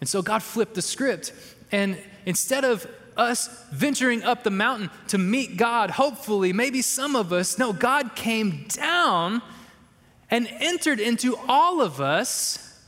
And 0.00 0.08
so 0.08 0.22
God 0.22 0.42
flipped 0.42 0.74
the 0.74 0.82
script. 0.82 1.32
And 1.70 1.98
instead 2.26 2.64
of 2.64 2.86
us 3.16 3.48
venturing 3.70 4.22
up 4.22 4.42
the 4.42 4.50
mountain 4.50 4.90
to 5.08 5.18
meet 5.18 5.56
God, 5.56 5.90
hopefully, 5.90 6.52
maybe 6.52 6.82
some 6.82 7.16
of 7.16 7.32
us, 7.32 7.58
no, 7.58 7.72
God 7.72 8.14
came 8.14 8.66
down 8.68 9.42
and 10.30 10.48
entered 10.60 11.00
into 11.00 11.36
all 11.48 11.82
of 11.82 12.00
us. 12.00 12.80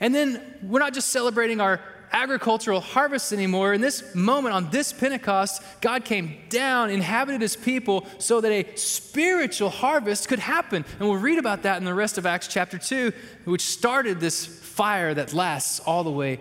And 0.00 0.14
then 0.14 0.40
we're 0.62 0.80
not 0.80 0.94
just 0.94 1.08
celebrating 1.08 1.60
our 1.60 1.80
agricultural 2.12 2.80
harvest 2.80 3.32
anymore. 3.32 3.72
In 3.72 3.80
this 3.80 4.14
moment, 4.14 4.54
on 4.54 4.70
this 4.70 4.92
Pentecost, 4.92 5.62
God 5.80 6.04
came 6.04 6.36
down, 6.48 6.90
inhabited 6.90 7.40
his 7.40 7.56
people 7.56 8.06
so 8.18 8.40
that 8.40 8.52
a 8.52 8.76
spiritual 8.76 9.70
harvest 9.70 10.28
could 10.28 10.38
happen. 10.38 10.84
And 10.98 11.08
we'll 11.08 11.18
read 11.18 11.38
about 11.38 11.62
that 11.62 11.78
in 11.78 11.84
the 11.84 11.94
rest 11.94 12.18
of 12.18 12.26
Acts 12.26 12.48
chapter 12.48 12.78
2, 12.78 13.12
which 13.44 13.62
started 13.62 14.20
this 14.20 14.44
fire 14.44 15.14
that 15.14 15.32
lasts 15.32 15.80
all 15.80 16.04
the 16.04 16.10
way 16.10 16.40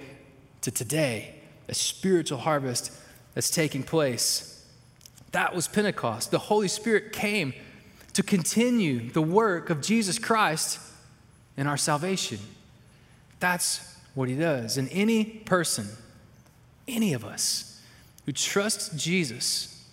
to 0.61 0.71
today 0.71 1.35
a 1.67 1.73
spiritual 1.73 2.37
harvest 2.37 2.91
that's 3.33 3.49
taking 3.49 3.83
place. 3.83 4.65
That 5.31 5.55
was 5.55 5.67
Pentecost. 5.67 6.31
The 6.31 6.39
Holy 6.39 6.67
Spirit 6.67 7.13
came 7.13 7.53
to 8.13 8.23
continue 8.23 9.09
the 9.09 9.21
work 9.21 9.69
of 9.69 9.81
Jesus 9.81 10.19
Christ 10.19 10.79
in 11.55 11.67
our 11.67 11.77
salvation. 11.77 12.39
That's 13.39 13.95
what 14.13 14.27
he 14.27 14.35
does. 14.35 14.77
And 14.77 14.89
any 14.91 15.23
person, 15.23 15.87
any 16.87 17.13
of 17.13 17.23
us 17.23 17.81
who 18.25 18.33
trusts 18.33 18.89
Jesus 19.01 19.89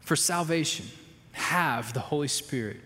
for 0.00 0.16
salvation, 0.16 0.86
have 1.32 1.92
the 1.92 2.00
Holy 2.00 2.28
Spirit 2.28 2.78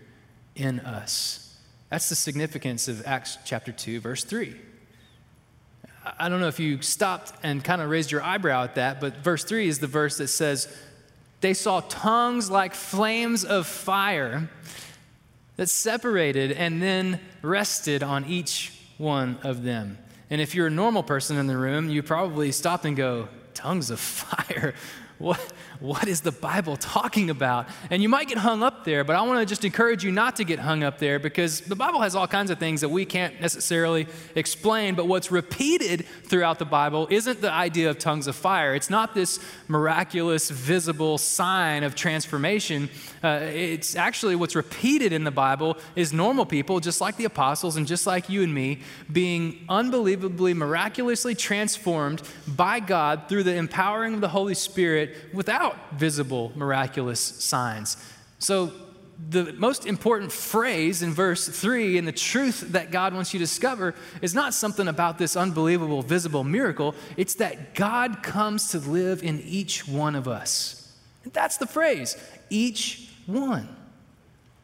in 0.55 0.79
us. 0.81 1.57
That's 1.89 2.09
the 2.09 2.15
significance 2.15 2.87
of 2.87 3.05
Acts 3.07 3.37
chapter 3.45 3.71
2, 3.71 3.99
verse 4.01 4.23
3. 4.23 4.55
I 6.05 6.29
don't 6.29 6.39
know 6.39 6.47
if 6.47 6.59
you 6.59 6.81
stopped 6.81 7.33
and 7.41 7.63
kind 7.63 7.81
of 7.81 7.89
raised 7.89 8.11
your 8.11 8.21
eyebrow 8.21 8.63
at 8.63 8.75
that, 8.75 9.01
but 9.01 9.17
verse 9.17 9.43
3 9.43 9.67
is 9.67 9.79
the 9.79 9.87
verse 9.87 10.17
that 10.17 10.27
says, 10.27 10.73
They 11.41 11.53
saw 11.53 11.81
tongues 11.81 12.49
like 12.49 12.75
flames 12.75 13.43
of 13.43 13.65
fire 13.65 14.49
that 15.55 15.69
separated 15.69 16.51
and 16.51 16.81
then 16.81 17.19
rested 17.41 18.03
on 18.03 18.25
each 18.25 18.79
one 18.97 19.37
of 19.43 19.63
them. 19.63 19.97
And 20.29 20.41
if 20.41 20.53
you're 20.53 20.67
a 20.67 20.71
normal 20.71 21.03
person 21.03 21.37
in 21.37 21.47
the 21.47 21.57
room, 21.57 21.89
you 21.89 22.03
probably 22.03 22.51
stop 22.51 22.85
and 22.85 22.95
go, 22.95 23.29
Tongues 23.53 23.89
of 23.89 23.99
fire? 23.99 24.75
What, 25.17 25.39
what 25.79 26.07
is 26.07 26.21
the 26.21 26.31
Bible 26.31 26.77
talking 26.77 27.29
about? 27.29 27.67
And 27.89 28.01
you 28.01 28.09
might 28.09 28.27
get 28.27 28.37
hung 28.37 28.63
up 28.63 28.85
there, 28.85 29.03
but 29.03 29.15
I 29.15 29.21
want 29.21 29.39
to 29.39 29.45
just 29.45 29.65
encourage 29.65 30.03
you 30.03 30.11
not 30.11 30.35
to 30.37 30.43
get 30.43 30.59
hung 30.59 30.83
up 30.83 30.99
there 30.99 31.19
because 31.19 31.61
the 31.61 31.75
Bible 31.75 32.01
has 32.01 32.15
all 32.15 32.27
kinds 32.27 32.51
of 32.51 32.59
things 32.59 32.81
that 32.81 32.89
we 32.89 33.05
can't 33.05 33.39
necessarily 33.41 34.07
explain. 34.35 34.95
But 34.95 35.07
what's 35.07 35.31
repeated 35.31 36.05
throughout 36.23 36.59
the 36.59 36.65
Bible 36.65 37.07
isn't 37.09 37.41
the 37.41 37.51
idea 37.51 37.89
of 37.89 37.99
tongues 37.99 38.27
of 38.27 38.35
fire. 38.35 38.75
It's 38.75 38.89
not 38.89 39.13
this 39.13 39.39
miraculous, 39.67 40.49
visible 40.49 41.17
sign 41.17 41.83
of 41.83 41.95
transformation. 41.95 42.89
Uh, 43.23 43.39
it's 43.43 43.95
actually 43.95 44.35
what's 44.35 44.55
repeated 44.55 45.11
in 45.11 45.23
the 45.23 45.31
Bible 45.31 45.77
is 45.95 46.13
normal 46.13 46.45
people, 46.45 46.79
just 46.79 47.01
like 47.01 47.17
the 47.17 47.25
apostles 47.25 47.75
and 47.75 47.87
just 47.87 48.05
like 48.05 48.29
you 48.29 48.43
and 48.43 48.53
me, 48.53 48.79
being 49.11 49.65
unbelievably, 49.67 50.53
miraculously 50.53 51.35
transformed 51.35 52.21
by 52.47 52.79
God 52.79 53.23
through 53.27 53.43
the 53.43 53.55
empowering 53.55 54.13
of 54.13 54.21
the 54.21 54.29
Holy 54.29 54.53
Spirit 54.53 55.15
without 55.33 55.64
visible, 55.93 56.51
miraculous 56.55 57.19
signs. 57.19 57.97
So, 58.39 58.71
the 59.29 59.53
most 59.53 59.85
important 59.85 60.31
phrase 60.31 61.01
in 61.01 61.13
verse 61.13 61.47
3 61.47 61.97
and 61.97 62.05
the 62.05 62.11
truth 62.11 62.59
that 62.71 62.91
God 62.91 63.13
wants 63.13 63.33
you 63.33 63.39
to 63.39 63.45
discover 63.45 63.95
is 64.21 64.35
not 64.35 64.53
something 64.53 64.89
about 64.89 65.17
this 65.17 65.37
unbelievable, 65.37 66.01
visible 66.01 66.43
miracle. 66.43 66.95
It's 67.15 67.35
that 67.35 67.75
God 67.75 68.23
comes 68.23 68.71
to 68.71 68.79
live 68.79 69.23
in 69.23 69.39
each 69.39 69.87
one 69.87 70.15
of 70.15 70.27
us. 70.27 70.93
That's 71.31 71.57
the 71.57 71.65
phrase, 71.65 72.17
each 72.49 73.09
one. 73.25 73.73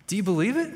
Do 0.08 0.16
you 0.18 0.24
believe 0.24 0.58
it? 0.58 0.74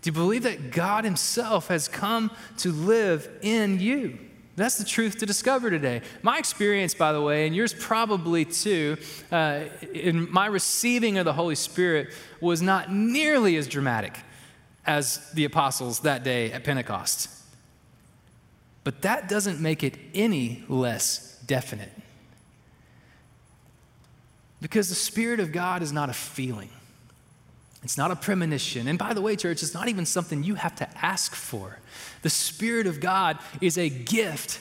Do 0.00 0.08
you 0.08 0.12
believe 0.12 0.44
that 0.44 0.72
God 0.72 1.04
Himself 1.04 1.68
has 1.68 1.86
come 1.88 2.30
to 2.58 2.72
live 2.72 3.28
in 3.42 3.78
you? 3.78 4.18
That's 4.54 4.76
the 4.76 4.84
truth 4.84 5.18
to 5.18 5.26
discover 5.26 5.70
today. 5.70 6.02
My 6.22 6.38
experience, 6.38 6.94
by 6.94 7.12
the 7.12 7.22
way, 7.22 7.46
and 7.46 7.56
yours 7.56 7.72
probably 7.72 8.44
too, 8.44 8.98
uh, 9.30 9.64
in 9.94 10.30
my 10.30 10.46
receiving 10.46 11.16
of 11.16 11.24
the 11.24 11.32
Holy 11.32 11.54
Spirit 11.54 12.12
was 12.40 12.60
not 12.60 12.92
nearly 12.92 13.56
as 13.56 13.66
dramatic 13.66 14.18
as 14.84 15.30
the 15.32 15.44
apostles 15.44 16.00
that 16.00 16.22
day 16.22 16.52
at 16.52 16.64
Pentecost. 16.64 17.30
But 18.84 19.02
that 19.02 19.28
doesn't 19.28 19.60
make 19.60 19.82
it 19.82 19.96
any 20.12 20.64
less 20.68 21.38
definite. 21.46 21.92
Because 24.60 24.88
the 24.88 24.94
Spirit 24.94 25.40
of 25.40 25.50
God 25.50 25.82
is 25.82 25.92
not 25.92 26.10
a 26.10 26.12
feeling. 26.12 26.70
It's 27.82 27.98
not 27.98 28.10
a 28.10 28.16
premonition. 28.16 28.86
And 28.86 28.98
by 28.98 29.12
the 29.12 29.20
way, 29.20 29.34
church, 29.34 29.62
it's 29.62 29.74
not 29.74 29.88
even 29.88 30.06
something 30.06 30.44
you 30.44 30.54
have 30.56 30.74
to 30.76 31.04
ask 31.04 31.34
for. 31.34 31.78
The 32.22 32.30
Spirit 32.30 32.86
of 32.86 33.00
God 33.00 33.38
is 33.60 33.76
a 33.76 33.88
gift 33.88 34.60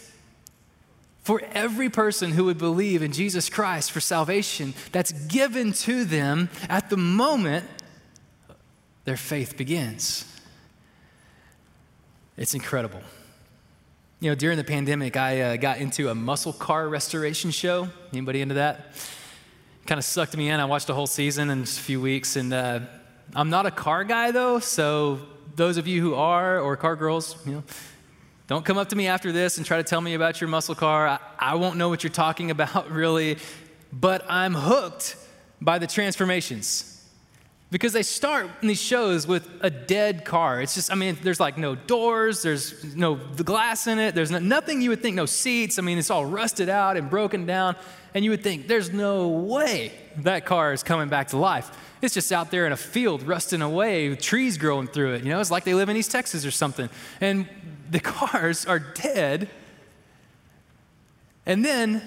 for 1.23 1.41
every 1.53 1.89
person 1.89 2.31
who 2.31 2.45
would 2.45 2.57
believe 2.57 3.03
in 3.03 3.11
Jesus 3.11 3.49
Christ 3.49 3.91
for 3.91 3.99
salvation 3.99 4.73
that's 4.91 5.11
given 5.11 5.71
to 5.73 6.03
them 6.03 6.49
at 6.67 6.89
the 6.89 6.97
moment 6.97 7.65
their 9.05 9.17
faith 9.17 9.55
begins. 9.55 10.25
It's 12.37 12.55
incredible. 12.55 13.01
You 14.19 14.31
know, 14.31 14.35
during 14.35 14.57
the 14.57 14.63
pandemic, 14.63 15.17
I 15.17 15.41
uh, 15.41 15.57
got 15.57 15.77
into 15.77 16.09
a 16.09 16.15
muscle 16.15 16.53
car 16.53 16.87
restoration 16.87 17.51
show. 17.51 17.89
Anybody 18.11 18.41
into 18.41 18.55
that? 18.55 18.93
Kind 19.85 19.99
of 19.99 20.05
sucked 20.05 20.37
me 20.37 20.49
in. 20.49 20.59
I 20.59 20.65
watched 20.65 20.89
a 20.89 20.93
whole 20.93 21.07
season 21.07 21.49
in 21.49 21.65
just 21.65 21.79
a 21.79 21.81
few 21.81 21.99
weeks, 21.99 22.35
and 22.35 22.53
uh, 22.53 22.81
I'm 23.35 23.49
not 23.49 23.65
a 23.65 23.71
car 23.71 24.03
guy 24.03 24.31
though, 24.31 24.59
so 24.59 25.19
those 25.55 25.77
of 25.77 25.87
you 25.87 26.01
who 26.01 26.15
are, 26.15 26.59
or 26.59 26.75
car 26.75 26.95
girls, 26.95 27.35
you 27.45 27.53
know, 27.53 27.63
don't 28.47 28.65
come 28.65 28.77
up 28.77 28.89
to 28.89 28.95
me 28.95 29.07
after 29.07 29.31
this 29.31 29.57
and 29.57 29.65
try 29.65 29.77
to 29.77 29.83
tell 29.83 30.01
me 30.01 30.13
about 30.13 30.41
your 30.41 30.49
muscle 30.49 30.75
car. 30.75 31.07
I, 31.07 31.19
I 31.39 31.55
won't 31.55 31.77
know 31.77 31.89
what 31.89 32.03
you're 32.03 32.11
talking 32.11 32.51
about 32.57 32.91
really, 32.91 33.37
but 33.93 34.25
I'm 34.29 34.53
hooked 34.53 35.15
by 35.61 35.79
the 35.79 35.87
transformations 35.87 36.87
because 37.71 37.93
they 37.93 38.03
start 38.03 38.49
in 38.61 38.67
these 38.67 38.81
shows 38.81 39.25
with 39.25 39.49
a 39.61 39.69
dead 39.69 40.25
car. 40.25 40.61
It's 40.61 40.75
just, 40.75 40.91
I 40.91 40.95
mean, 40.95 41.17
there's 41.23 41.39
like 41.39 41.57
no 41.57 41.73
doors, 41.75 42.41
there's 42.41 42.95
no 42.95 43.15
glass 43.15 43.87
in 43.87 43.97
it, 43.97 44.13
there's 44.13 44.29
no, 44.29 44.39
nothing 44.39 44.81
you 44.81 44.89
would 44.89 45.01
think, 45.01 45.15
no 45.15 45.25
seats. 45.25 45.79
I 45.79 45.81
mean, 45.81 45.97
it's 45.97 46.09
all 46.09 46.25
rusted 46.25 46.67
out 46.67 46.97
and 46.97 47.09
broken 47.09 47.45
down, 47.45 47.77
and 48.13 48.25
you 48.25 48.31
would 48.31 48.43
think 48.43 48.67
there's 48.67 48.91
no 48.91 49.29
way 49.29 49.93
that 50.17 50.45
car 50.45 50.73
is 50.73 50.83
coming 50.83 51.07
back 51.07 51.29
to 51.29 51.37
life. 51.37 51.71
It's 52.01 52.15
just 52.15 52.31
out 52.31 52.49
there 52.49 52.65
in 52.65 52.71
a 52.71 52.77
field, 52.77 53.23
rusting 53.23 53.61
away, 53.61 54.15
trees 54.15 54.57
growing 54.57 54.87
through 54.87 55.13
it. 55.13 55.23
You 55.23 55.29
know, 55.29 55.39
it's 55.39 55.51
like 55.51 55.63
they 55.63 55.75
live 55.75 55.89
in 55.89 55.95
East 55.95 56.11
Texas 56.11 56.45
or 56.45 56.51
something. 56.51 56.89
And 57.19 57.47
the 57.89 57.99
cars 58.01 58.65
are 58.65 58.79
dead. 58.79 59.49
And 61.45 61.63
then 61.63 62.01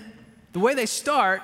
the 0.53 0.59
way 0.59 0.75
they 0.75 0.87
start 0.87 1.43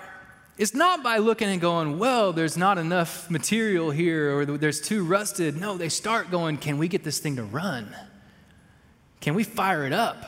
is 0.59 0.75
not 0.75 1.03
by 1.03 1.19
looking 1.19 1.49
and 1.49 1.61
going, 1.61 1.99
well, 1.99 2.33
there's 2.33 2.57
not 2.57 2.77
enough 2.77 3.31
material 3.31 3.91
here 3.91 4.37
or 4.37 4.45
there's 4.45 4.81
too 4.81 5.05
rusted. 5.05 5.57
No, 5.57 5.79
they 5.79 5.89
start 5.89 6.31
going, 6.31 6.59
can 6.59 6.77
we 6.77 6.89
get 6.89 7.05
this 7.05 7.19
thing 7.19 7.37
to 7.37 7.45
run? 7.45 7.95
Can 9.21 9.35
we 9.35 9.45
fire 9.45 9.87
it 9.87 9.93
up? 9.93 10.25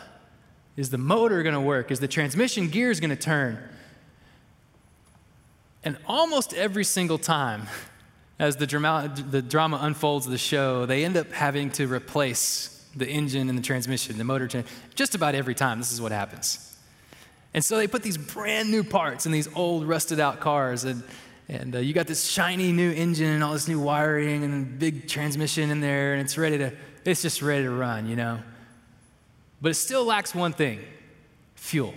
Is 0.76 0.90
the 0.90 0.98
motor 0.98 1.42
going 1.42 1.54
to 1.54 1.60
work? 1.60 1.90
Is 1.90 2.00
the 2.00 2.08
transmission 2.08 2.68
gears 2.68 2.98
going 2.98 3.10
to 3.10 3.16
turn? 3.16 3.58
And 5.84 5.98
almost 6.06 6.54
every 6.54 6.84
single 6.84 7.18
time, 7.18 7.66
as 8.42 8.56
the 8.56 8.66
drama, 8.66 9.08
the 9.30 9.40
drama 9.40 9.78
unfolds 9.82 10.26
the 10.26 10.36
show, 10.36 10.84
they 10.84 11.04
end 11.04 11.16
up 11.16 11.30
having 11.30 11.70
to 11.70 11.86
replace 11.86 12.84
the 12.96 13.08
engine 13.08 13.48
and 13.48 13.56
the 13.56 13.62
transmission, 13.62 14.18
the 14.18 14.24
motor, 14.24 14.64
just 14.96 15.14
about 15.14 15.36
every 15.36 15.54
time. 15.54 15.78
This 15.78 15.92
is 15.92 16.00
what 16.00 16.10
happens. 16.10 16.76
And 17.54 17.64
so 17.64 17.76
they 17.76 17.86
put 17.86 18.02
these 18.02 18.18
brand 18.18 18.68
new 18.68 18.82
parts 18.82 19.26
in 19.26 19.32
these 19.32 19.48
old, 19.54 19.86
rusted 19.86 20.18
out 20.18 20.40
cars, 20.40 20.82
and, 20.82 21.04
and 21.48 21.76
uh, 21.76 21.78
you 21.78 21.94
got 21.94 22.08
this 22.08 22.24
shiny 22.24 22.72
new 22.72 22.90
engine 22.90 23.28
and 23.28 23.44
all 23.44 23.52
this 23.52 23.68
new 23.68 23.78
wiring 23.78 24.42
and 24.42 24.76
big 24.76 25.06
transmission 25.06 25.70
in 25.70 25.80
there, 25.80 26.14
and 26.14 26.20
it's 26.20 26.36
ready 26.36 26.58
to, 26.58 26.72
it's 27.04 27.22
just 27.22 27.42
ready 27.42 27.62
to 27.62 27.70
run, 27.70 28.08
you 28.08 28.16
know. 28.16 28.40
But 29.60 29.70
it 29.70 29.74
still 29.74 30.04
lacks 30.04 30.34
one 30.34 30.52
thing 30.52 30.80
fuel. 31.54 31.94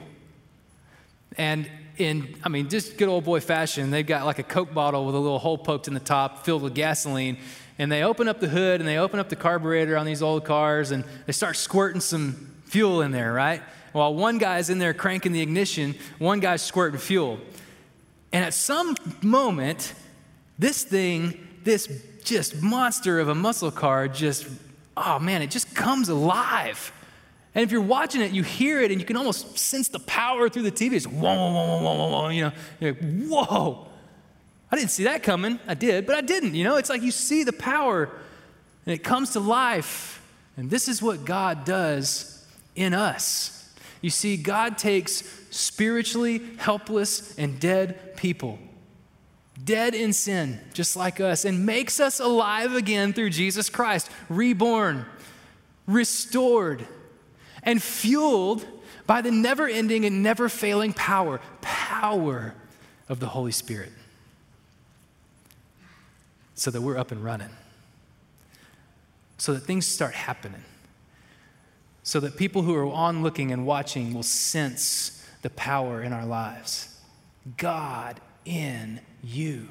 And 1.39 1.67
in, 1.97 2.35
I 2.43 2.49
mean, 2.49 2.69
just 2.69 2.97
good 2.97 3.07
old 3.07 3.23
boy 3.23 3.39
fashion, 3.39 3.91
they've 3.91 4.05
got 4.05 4.25
like 4.25 4.39
a 4.39 4.43
Coke 4.43 4.73
bottle 4.73 5.05
with 5.05 5.15
a 5.15 5.19
little 5.19 5.39
hole 5.39 5.57
poked 5.57 5.87
in 5.87 5.93
the 5.93 5.99
top 5.99 6.45
filled 6.45 6.61
with 6.61 6.73
gasoline. 6.75 7.37
And 7.77 7.91
they 7.91 8.03
open 8.03 8.27
up 8.27 8.39
the 8.39 8.47
hood 8.47 8.79
and 8.79 8.87
they 8.87 8.97
open 8.97 9.19
up 9.19 9.29
the 9.29 9.35
carburetor 9.35 9.97
on 9.97 10.05
these 10.05 10.21
old 10.21 10.45
cars 10.45 10.91
and 10.91 11.03
they 11.25 11.33
start 11.33 11.57
squirting 11.57 12.01
some 12.01 12.55
fuel 12.65 13.01
in 13.01 13.11
there, 13.11 13.33
right? 13.33 13.61
While 13.91 14.13
one 14.13 14.37
guy's 14.37 14.69
in 14.69 14.79
there 14.79 14.93
cranking 14.93 15.31
the 15.31 15.41
ignition, 15.41 15.95
one 16.19 16.39
guy's 16.39 16.61
squirting 16.61 16.99
fuel. 16.99 17.39
And 18.31 18.43
at 18.43 18.53
some 18.53 18.95
moment, 19.21 19.93
this 20.59 20.83
thing, 20.83 21.47
this 21.63 21.87
just 22.23 22.61
monster 22.61 23.19
of 23.19 23.29
a 23.29 23.35
muscle 23.35 23.71
car, 23.71 24.07
just, 24.07 24.47
oh 24.97 25.19
man, 25.19 25.41
it 25.41 25.51
just 25.51 25.73
comes 25.75 26.09
alive. 26.09 26.91
And 27.55 27.63
if 27.63 27.71
you're 27.71 27.81
watching 27.81 28.21
it, 28.21 28.31
you 28.31 28.43
hear 28.43 28.81
it 28.81 28.91
and 28.91 28.99
you 28.99 29.07
can 29.07 29.15
almost 29.15 29.57
sense 29.57 29.87
the 29.87 29.99
power 29.99 30.49
through 30.49 30.63
the 30.63 30.71
TV. 30.71 30.93
It's 30.93 31.07
whoa, 31.07 31.21
whoa, 31.21 31.53
whoa, 31.53 31.81
whoa, 31.81 31.95
whoa, 31.95 32.09
whoa, 32.09 32.27
you 32.27 32.41
know, 32.41 32.51
you're 32.81 32.91
like, 32.91 33.01
whoa. 33.01 33.87
I 34.69 34.75
didn't 34.75 34.91
see 34.91 35.05
that 35.05 35.23
coming. 35.23 35.59
I 35.65 35.73
did, 35.73 36.05
but 36.05 36.15
I 36.15 36.21
didn't. 36.21 36.53
You 36.53 36.65
know, 36.65 36.75
it's 36.75 36.89
like 36.89 37.01
you 37.01 37.11
see 37.11 37.45
the 37.45 37.53
power 37.53 38.09
and 38.85 38.93
it 38.93 39.03
comes 39.03 39.31
to 39.31 39.39
life. 39.39 40.21
And 40.57 40.69
this 40.69 40.89
is 40.89 41.01
what 41.01 41.23
God 41.23 41.63
does 41.63 42.45
in 42.75 42.93
us. 42.93 43.73
You 44.01 44.09
see, 44.09 44.35
God 44.35 44.77
takes 44.77 45.23
spiritually 45.49 46.41
helpless 46.57 47.37
and 47.37 47.57
dead 47.57 48.17
people, 48.17 48.59
dead 49.63 49.95
in 49.95 50.11
sin, 50.11 50.59
just 50.73 50.97
like 50.97 51.21
us, 51.21 51.45
and 51.45 51.65
makes 51.65 52.01
us 52.01 52.19
alive 52.19 52.75
again 52.75 53.13
through 53.13 53.29
Jesus 53.29 53.69
Christ, 53.69 54.11
reborn, 54.27 55.05
restored 55.87 56.85
and 57.65 57.81
fueled 57.81 58.65
by 59.05 59.21
the 59.21 59.31
never 59.31 59.67
ending 59.67 60.05
and 60.05 60.23
never 60.23 60.47
failing 60.47 60.93
power, 60.93 61.41
power 61.61 62.55
of 63.09 63.19
the 63.19 63.27
Holy 63.27 63.51
Spirit. 63.51 63.91
so 66.55 66.71
that 66.71 66.81
we're 66.81 66.97
up 66.97 67.11
and 67.11 67.23
running, 67.23 67.49
so 69.37 69.53
that 69.53 69.59
things 69.61 69.85
start 69.85 70.13
happening, 70.13 70.63
so 72.01 72.19
that 72.21 72.37
people 72.37 72.61
who 72.61 72.73
are 72.73 72.85
on 72.85 73.21
looking 73.21 73.51
and 73.51 73.67
watching 73.67 74.13
will 74.13 74.23
sense 74.23 75.27
the 75.41 75.49
power 75.51 76.01
in 76.01 76.13
our 76.13 76.25
lives. 76.25 76.97
God 77.57 78.19
in 78.45 79.01
you. 79.21 79.67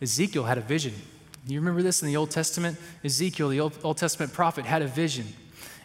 Ezekiel 0.00 0.44
had 0.44 0.58
a 0.58 0.62
vision. 0.62 0.94
You 1.46 1.60
remember 1.60 1.82
this 1.82 2.02
in 2.02 2.08
the 2.08 2.16
Old 2.16 2.30
Testament? 2.30 2.78
Ezekiel, 3.04 3.48
the 3.48 3.60
Old, 3.60 3.78
Old 3.84 3.98
Testament 3.98 4.32
prophet, 4.32 4.64
had 4.64 4.80
a 4.82 4.86
vision, 4.86 5.26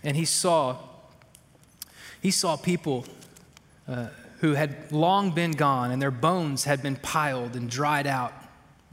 and 0.04 0.16
he 0.18 0.26
saw 0.26 0.78
he 2.22 2.32
saw 2.32 2.56
people 2.56 3.06
uh, 3.88 4.08
who 4.40 4.54
had 4.54 4.92
long 4.92 5.32
been 5.32 5.52
gone, 5.52 5.92
and 5.92 6.02
their 6.02 6.12
bones 6.12 6.64
had 6.64 6.82
been 6.82 6.96
piled 6.96 7.56
and 7.56 7.70
dried 7.70 8.08
out 8.08 8.34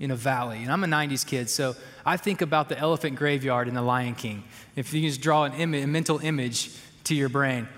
in 0.01 0.11
a 0.11 0.17
valley. 0.17 0.63
And 0.63 0.73
I'm 0.73 0.83
a 0.83 0.89
90s 0.89 1.25
kid, 1.25 1.49
so 1.49 1.77
I 2.05 2.17
think 2.17 2.43
about 2.43 2.69
the 2.69 2.77
elephant 2.77 3.17
graveyard 3.17 3.69
in 3.69 3.75
The 3.75 3.83
Lion 3.83 4.17
King. 4.17 4.43
If 4.75 4.93
you 4.93 5.03
just 5.03 5.21
draw 5.21 5.45
an 5.45 5.53
image, 5.53 5.85
a 5.85 5.87
mental 5.87 6.19
image 6.19 6.73
to 7.05 7.15
your 7.15 7.29
brain, 7.29 7.69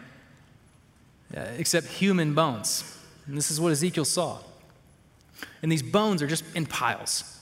uh, 1.36 1.40
except 1.58 1.86
human 1.86 2.32
bones. 2.32 2.98
And 3.26 3.36
this 3.36 3.50
is 3.50 3.60
what 3.60 3.72
Ezekiel 3.72 4.06
saw. 4.06 4.38
And 5.62 5.70
these 5.70 5.82
bones 5.82 6.22
are 6.22 6.26
just 6.26 6.44
in 6.54 6.64
piles 6.64 7.40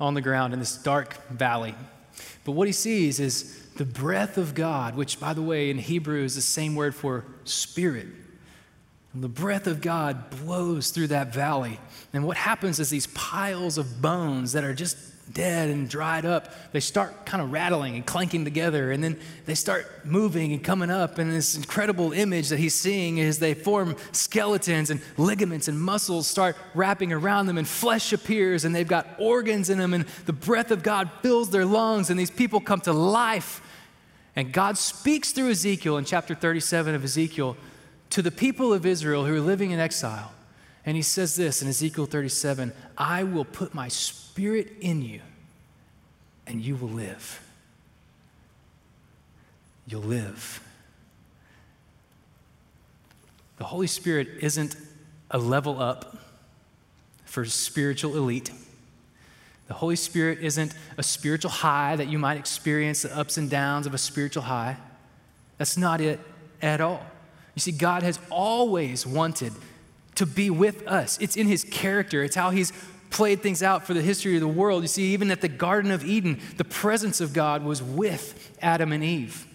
on 0.00 0.14
the 0.14 0.22
ground 0.22 0.54
in 0.54 0.60
this 0.60 0.76
dark 0.76 1.28
valley. 1.28 1.74
But 2.44 2.52
what 2.52 2.66
he 2.66 2.72
sees 2.72 3.20
is 3.20 3.59
the 3.80 3.86
breath 3.86 4.36
of 4.36 4.54
God, 4.54 4.94
which, 4.94 5.18
by 5.18 5.32
the 5.32 5.40
way, 5.40 5.70
in 5.70 5.78
Hebrew 5.78 6.22
is 6.22 6.34
the 6.34 6.42
same 6.42 6.74
word 6.74 6.94
for 6.94 7.24
spirit. 7.44 8.08
And 9.14 9.24
the 9.24 9.28
breath 9.28 9.66
of 9.66 9.80
God 9.80 10.28
blows 10.28 10.90
through 10.90 11.06
that 11.06 11.32
valley. 11.32 11.80
And 12.12 12.26
what 12.26 12.36
happens 12.36 12.78
is 12.78 12.90
these 12.90 13.06
piles 13.06 13.78
of 13.78 14.02
bones 14.02 14.52
that 14.52 14.64
are 14.64 14.74
just 14.74 14.98
dead 15.32 15.70
and 15.70 15.88
dried 15.88 16.26
up, 16.26 16.52
they 16.72 16.80
start 16.80 17.24
kind 17.24 17.42
of 17.42 17.52
rattling 17.52 17.94
and 17.94 18.04
clanking 18.04 18.44
together, 18.44 18.92
and 18.92 19.02
then 19.02 19.18
they 19.46 19.54
start 19.54 19.86
moving 20.04 20.52
and 20.52 20.62
coming 20.62 20.90
up. 20.90 21.16
And 21.16 21.32
this 21.32 21.56
incredible 21.56 22.12
image 22.12 22.50
that 22.50 22.58
he's 22.58 22.74
seeing 22.74 23.16
is 23.16 23.38
they 23.38 23.54
form 23.54 23.96
skeletons 24.12 24.90
and 24.90 25.00
ligaments 25.16 25.68
and 25.68 25.80
muscles 25.80 26.26
start 26.26 26.54
wrapping 26.74 27.14
around 27.14 27.46
them, 27.46 27.56
and 27.56 27.66
flesh 27.66 28.12
appears, 28.12 28.66
and 28.66 28.74
they've 28.74 28.86
got 28.86 29.06
organs 29.18 29.70
in 29.70 29.78
them, 29.78 29.94
and 29.94 30.04
the 30.26 30.34
breath 30.34 30.70
of 30.70 30.82
God 30.82 31.10
fills 31.22 31.48
their 31.48 31.64
lungs, 31.64 32.10
and 32.10 32.20
these 32.20 32.30
people 32.30 32.60
come 32.60 32.82
to 32.82 32.92
life. 32.92 33.62
And 34.36 34.52
God 34.52 34.78
speaks 34.78 35.32
through 35.32 35.50
Ezekiel 35.50 35.96
in 35.96 36.04
chapter 36.04 36.34
37 36.34 36.94
of 36.94 37.04
Ezekiel 37.04 37.56
to 38.10 38.22
the 38.22 38.30
people 38.30 38.72
of 38.72 38.86
Israel 38.86 39.24
who 39.24 39.34
are 39.34 39.40
living 39.40 39.70
in 39.70 39.80
exile. 39.80 40.32
And 40.86 40.96
he 40.96 41.02
says 41.02 41.36
this 41.36 41.62
in 41.62 41.68
Ezekiel 41.68 42.06
37 42.06 42.72
I 42.96 43.24
will 43.24 43.44
put 43.44 43.74
my 43.74 43.88
spirit 43.88 44.72
in 44.80 45.02
you, 45.02 45.20
and 46.46 46.60
you 46.60 46.76
will 46.76 46.88
live. 46.88 47.46
You'll 49.86 50.02
live. 50.02 50.62
The 53.58 53.64
Holy 53.64 53.88
Spirit 53.88 54.28
isn't 54.40 54.76
a 55.30 55.38
level 55.38 55.82
up 55.82 56.16
for 57.24 57.44
spiritual 57.44 58.16
elite. 58.16 58.50
The 59.70 59.74
Holy 59.74 59.94
Spirit 59.94 60.40
isn't 60.40 60.74
a 60.98 61.02
spiritual 61.04 61.52
high 61.52 61.94
that 61.94 62.08
you 62.08 62.18
might 62.18 62.36
experience 62.36 63.02
the 63.02 63.16
ups 63.16 63.36
and 63.36 63.48
downs 63.48 63.86
of 63.86 63.94
a 63.94 63.98
spiritual 63.98 64.42
high. 64.42 64.76
That's 65.58 65.76
not 65.76 66.00
it 66.00 66.18
at 66.60 66.80
all. 66.80 67.06
You 67.54 67.60
see, 67.60 67.70
God 67.70 68.02
has 68.02 68.18
always 68.30 69.06
wanted 69.06 69.52
to 70.16 70.26
be 70.26 70.50
with 70.50 70.84
us. 70.88 71.18
It's 71.20 71.36
in 71.36 71.46
his 71.46 71.62
character, 71.62 72.24
it's 72.24 72.34
how 72.34 72.50
he's 72.50 72.72
played 73.10 73.44
things 73.44 73.62
out 73.62 73.86
for 73.86 73.94
the 73.94 74.02
history 74.02 74.34
of 74.34 74.40
the 74.40 74.48
world. 74.48 74.82
You 74.82 74.88
see, 74.88 75.12
even 75.12 75.30
at 75.30 75.40
the 75.40 75.48
Garden 75.48 75.92
of 75.92 76.04
Eden, 76.04 76.40
the 76.56 76.64
presence 76.64 77.20
of 77.20 77.32
God 77.32 77.64
was 77.64 77.80
with 77.80 78.56
Adam 78.60 78.90
and 78.90 79.04
Eve. 79.04 79.46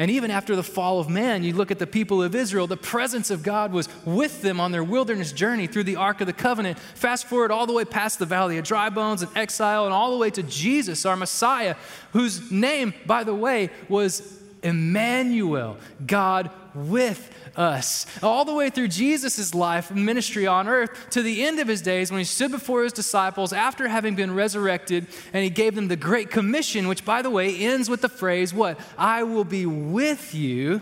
And 0.00 0.10
even 0.10 0.30
after 0.30 0.56
the 0.56 0.62
fall 0.62 0.98
of 0.98 1.10
man, 1.10 1.44
you 1.44 1.52
look 1.52 1.70
at 1.70 1.78
the 1.78 1.86
people 1.86 2.22
of 2.22 2.34
Israel, 2.34 2.66
the 2.66 2.74
presence 2.74 3.30
of 3.30 3.42
God 3.42 3.70
was 3.70 3.86
with 4.06 4.40
them 4.40 4.58
on 4.58 4.72
their 4.72 4.82
wilderness 4.82 5.30
journey 5.30 5.66
through 5.66 5.84
the 5.84 5.96
Ark 5.96 6.22
of 6.22 6.26
the 6.26 6.32
Covenant. 6.32 6.78
Fast 6.78 7.26
forward 7.26 7.50
all 7.50 7.66
the 7.66 7.74
way 7.74 7.84
past 7.84 8.18
the 8.18 8.24
valley 8.24 8.56
of 8.56 8.64
dry 8.64 8.88
bones 8.88 9.20
and 9.20 9.30
exile, 9.36 9.84
and 9.84 9.92
all 9.92 10.10
the 10.12 10.16
way 10.16 10.30
to 10.30 10.42
Jesus, 10.42 11.04
our 11.04 11.16
Messiah, 11.16 11.76
whose 12.14 12.50
name, 12.50 12.94
by 13.04 13.24
the 13.24 13.34
way, 13.34 13.68
was 13.90 14.39
Emmanuel, 14.62 15.76
God 16.06 16.50
with 16.74 17.34
us. 17.56 18.06
All 18.22 18.44
the 18.44 18.54
way 18.54 18.70
through 18.70 18.88
Jesus' 18.88 19.54
life 19.54 19.90
ministry 19.90 20.46
on 20.46 20.68
earth 20.68 21.10
to 21.10 21.22
the 21.22 21.44
end 21.44 21.58
of 21.58 21.68
his 21.68 21.82
days 21.82 22.10
when 22.10 22.18
he 22.18 22.24
stood 22.24 22.50
before 22.50 22.84
his 22.84 22.92
disciples 22.92 23.52
after 23.52 23.88
having 23.88 24.14
been 24.14 24.34
resurrected 24.34 25.06
and 25.32 25.42
he 25.42 25.50
gave 25.50 25.74
them 25.74 25.88
the 25.88 25.96
Great 25.96 26.30
Commission, 26.30 26.88
which, 26.88 27.04
by 27.04 27.22
the 27.22 27.30
way, 27.30 27.56
ends 27.56 27.88
with 27.88 28.00
the 28.00 28.08
phrase, 28.08 28.54
What? 28.54 28.78
I 28.96 29.22
will 29.22 29.44
be 29.44 29.66
with 29.66 30.34
you 30.34 30.80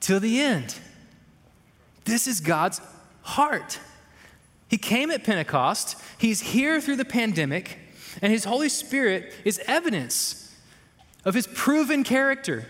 till 0.00 0.20
the 0.20 0.40
end. 0.40 0.78
This 2.04 2.26
is 2.26 2.40
God's 2.40 2.80
heart. 3.22 3.78
He 4.68 4.78
came 4.78 5.10
at 5.10 5.24
Pentecost, 5.24 5.96
he's 6.18 6.40
here 6.40 6.80
through 6.80 6.96
the 6.96 7.04
pandemic, 7.04 7.78
and 8.20 8.32
his 8.32 8.44
Holy 8.44 8.68
Spirit 8.68 9.32
is 9.44 9.60
evidence 9.66 10.54
of 11.24 11.34
his 11.34 11.46
proven 11.46 12.04
character. 12.04 12.66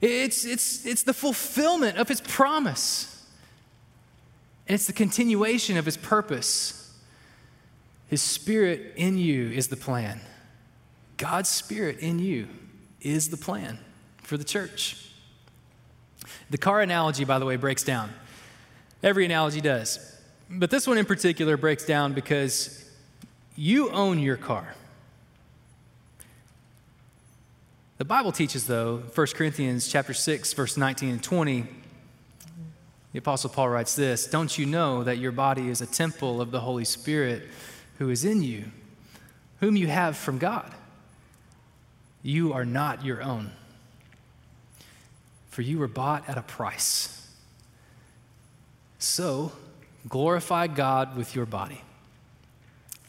It's, 0.00 0.44
it's, 0.44 0.86
it's 0.86 1.02
the 1.02 1.12
fulfillment 1.12 1.98
of 1.98 2.08
his 2.08 2.20
promise. 2.20 3.26
And 4.66 4.74
it's 4.74 4.86
the 4.86 4.92
continuation 4.92 5.76
of 5.76 5.84
his 5.84 5.96
purpose. 5.96 6.98
His 8.06 8.22
spirit 8.22 8.94
in 8.96 9.18
you 9.18 9.50
is 9.50 9.68
the 9.68 9.76
plan. 9.76 10.20
God's 11.16 11.48
spirit 11.48 11.98
in 11.98 12.18
you 12.18 12.48
is 13.00 13.28
the 13.28 13.36
plan 13.36 13.78
for 14.22 14.36
the 14.36 14.44
church. 14.44 15.10
The 16.50 16.58
car 16.58 16.80
analogy, 16.80 17.24
by 17.24 17.38
the 17.38 17.46
way, 17.46 17.56
breaks 17.56 17.84
down. 17.84 18.10
Every 19.02 19.24
analogy 19.24 19.60
does. 19.60 20.18
But 20.48 20.70
this 20.70 20.86
one 20.86 20.98
in 20.98 21.04
particular 21.04 21.56
breaks 21.56 21.84
down 21.84 22.12
because 22.12 22.88
you 23.56 23.90
own 23.90 24.18
your 24.18 24.36
car. 24.36 24.74
The 28.00 28.06
Bible 28.06 28.32
teaches, 28.32 28.66
though, 28.66 29.02
1 29.14 29.26
Corinthians 29.34 29.86
chapter 29.86 30.14
6, 30.14 30.54
verse 30.54 30.78
19 30.78 31.10
and 31.10 31.22
20, 31.22 31.66
the 33.12 33.18
Apostle 33.18 33.50
Paul 33.50 33.68
writes 33.68 33.94
this 33.94 34.26
Don't 34.26 34.56
you 34.56 34.64
know 34.64 35.04
that 35.04 35.18
your 35.18 35.32
body 35.32 35.68
is 35.68 35.82
a 35.82 35.86
temple 35.86 36.40
of 36.40 36.50
the 36.50 36.60
Holy 36.60 36.86
Spirit 36.86 37.46
who 37.98 38.08
is 38.08 38.24
in 38.24 38.42
you, 38.42 38.64
whom 39.60 39.76
you 39.76 39.88
have 39.88 40.16
from 40.16 40.38
God? 40.38 40.72
You 42.22 42.54
are 42.54 42.64
not 42.64 43.04
your 43.04 43.22
own, 43.22 43.52
for 45.50 45.60
you 45.60 45.78
were 45.78 45.86
bought 45.86 46.26
at 46.26 46.38
a 46.38 46.42
price. 46.42 47.28
So 48.98 49.52
glorify 50.08 50.68
God 50.68 51.18
with 51.18 51.34
your 51.34 51.44
body. 51.44 51.82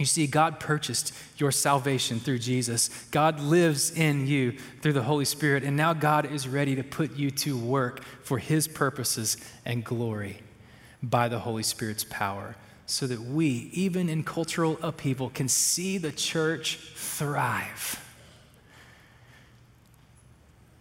You 0.01 0.05
see, 0.05 0.25
God 0.25 0.59
purchased 0.59 1.13
your 1.37 1.51
salvation 1.51 2.19
through 2.19 2.39
Jesus. 2.39 2.89
God 3.11 3.39
lives 3.39 3.91
in 3.91 4.25
you 4.25 4.57
through 4.81 4.93
the 4.93 5.03
Holy 5.03 5.25
Spirit, 5.25 5.63
and 5.63 5.77
now 5.77 5.93
God 5.93 6.25
is 6.25 6.47
ready 6.47 6.75
to 6.75 6.83
put 6.83 7.15
you 7.15 7.29
to 7.29 7.55
work 7.55 8.03
for 8.23 8.39
His 8.39 8.67
purposes 8.67 9.37
and 9.63 9.85
glory 9.85 10.39
by 11.03 11.27
the 11.27 11.37
Holy 11.37 11.61
Spirit's 11.61 12.03
power, 12.03 12.55
so 12.87 13.05
that 13.05 13.21
we, 13.21 13.69
even 13.73 14.09
in 14.09 14.23
cultural 14.23 14.79
upheaval, 14.81 15.29
can 15.29 15.47
see 15.47 15.99
the 15.99 16.11
church 16.11 16.79
thrive. 16.95 18.00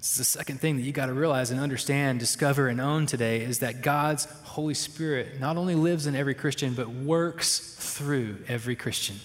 This 0.00 0.12
is 0.12 0.16
the 0.16 0.24
second 0.24 0.62
thing 0.62 0.76
that 0.76 0.82
you 0.82 0.92
got 0.92 1.06
to 1.06 1.12
realize 1.12 1.50
and 1.50 1.60
understand, 1.60 2.20
discover, 2.20 2.68
and 2.68 2.80
own 2.80 3.04
today 3.04 3.42
is 3.42 3.58
that 3.58 3.82
God's 3.82 4.24
Holy 4.44 4.72
Spirit 4.72 5.38
not 5.38 5.58
only 5.58 5.74
lives 5.74 6.06
in 6.06 6.16
every 6.16 6.32
Christian, 6.32 6.72
but 6.72 6.88
works 6.88 7.76
through 7.78 8.38
every 8.48 8.74
Christian. 8.74 9.16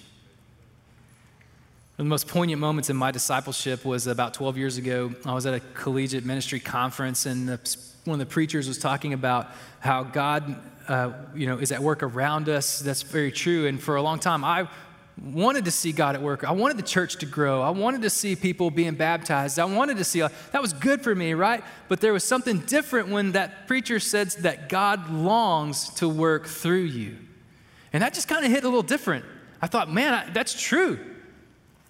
One 1.95 2.03
of 2.03 2.05
the 2.07 2.09
most 2.09 2.27
poignant 2.27 2.59
moments 2.59 2.89
in 2.89 2.97
my 2.97 3.11
discipleship 3.11 3.85
was 3.85 4.05
about 4.05 4.33
12 4.33 4.57
years 4.57 4.75
ago. 4.75 5.15
I 5.25 5.33
was 5.33 5.45
at 5.45 5.53
a 5.53 5.61
collegiate 5.75 6.25
ministry 6.25 6.59
conference, 6.59 7.25
and 7.25 7.47
the, 7.47 7.77
one 8.03 8.19
of 8.19 8.27
the 8.27 8.33
preachers 8.33 8.67
was 8.67 8.77
talking 8.77 9.13
about 9.13 9.47
how 9.79 10.03
God, 10.03 10.57
uh, 10.89 11.13
you 11.33 11.47
know, 11.47 11.57
is 11.57 11.71
at 11.71 11.79
work 11.79 12.03
around 12.03 12.49
us. 12.49 12.79
That's 12.79 13.01
very 13.01 13.31
true. 13.31 13.65
And 13.65 13.81
for 13.81 13.95
a 13.95 14.01
long 14.01 14.19
time, 14.19 14.43
I 14.43 14.67
wanted 15.21 15.65
to 15.65 15.71
see 15.71 15.91
God 15.91 16.15
at 16.15 16.21
work. 16.21 16.43
I 16.43 16.51
wanted 16.51 16.77
the 16.77 16.83
church 16.83 17.17
to 17.17 17.25
grow. 17.25 17.61
I 17.61 17.69
wanted 17.69 18.01
to 18.01 18.09
see 18.09 18.35
people 18.35 18.69
being 18.69 18.95
baptized. 18.95 19.59
I 19.59 19.65
wanted 19.65 19.97
to 19.97 20.03
see 20.03 20.21
uh, 20.21 20.29
that 20.51 20.61
was 20.61 20.73
good 20.73 21.01
for 21.01 21.15
me, 21.15 21.33
right? 21.33 21.63
But 21.87 22.01
there 22.01 22.11
was 22.11 22.23
something 22.23 22.59
different 22.59 23.09
when 23.09 23.31
that 23.31 23.67
preacher 23.67 23.99
said 23.99 24.31
that 24.41 24.67
God 24.67 25.09
longs 25.09 25.89
to 25.95 26.09
work 26.09 26.47
through 26.47 26.83
you. 26.83 27.17
And 27.93 28.03
that 28.03 28.13
just 28.13 28.27
kind 28.27 28.43
of 28.43 28.51
hit 28.51 28.63
a 28.63 28.67
little 28.67 28.83
different. 28.83 29.23
I 29.61 29.67
thought, 29.67 29.89
man, 29.89 30.13
I, 30.13 30.29
that's 30.31 30.61
true. 30.61 30.99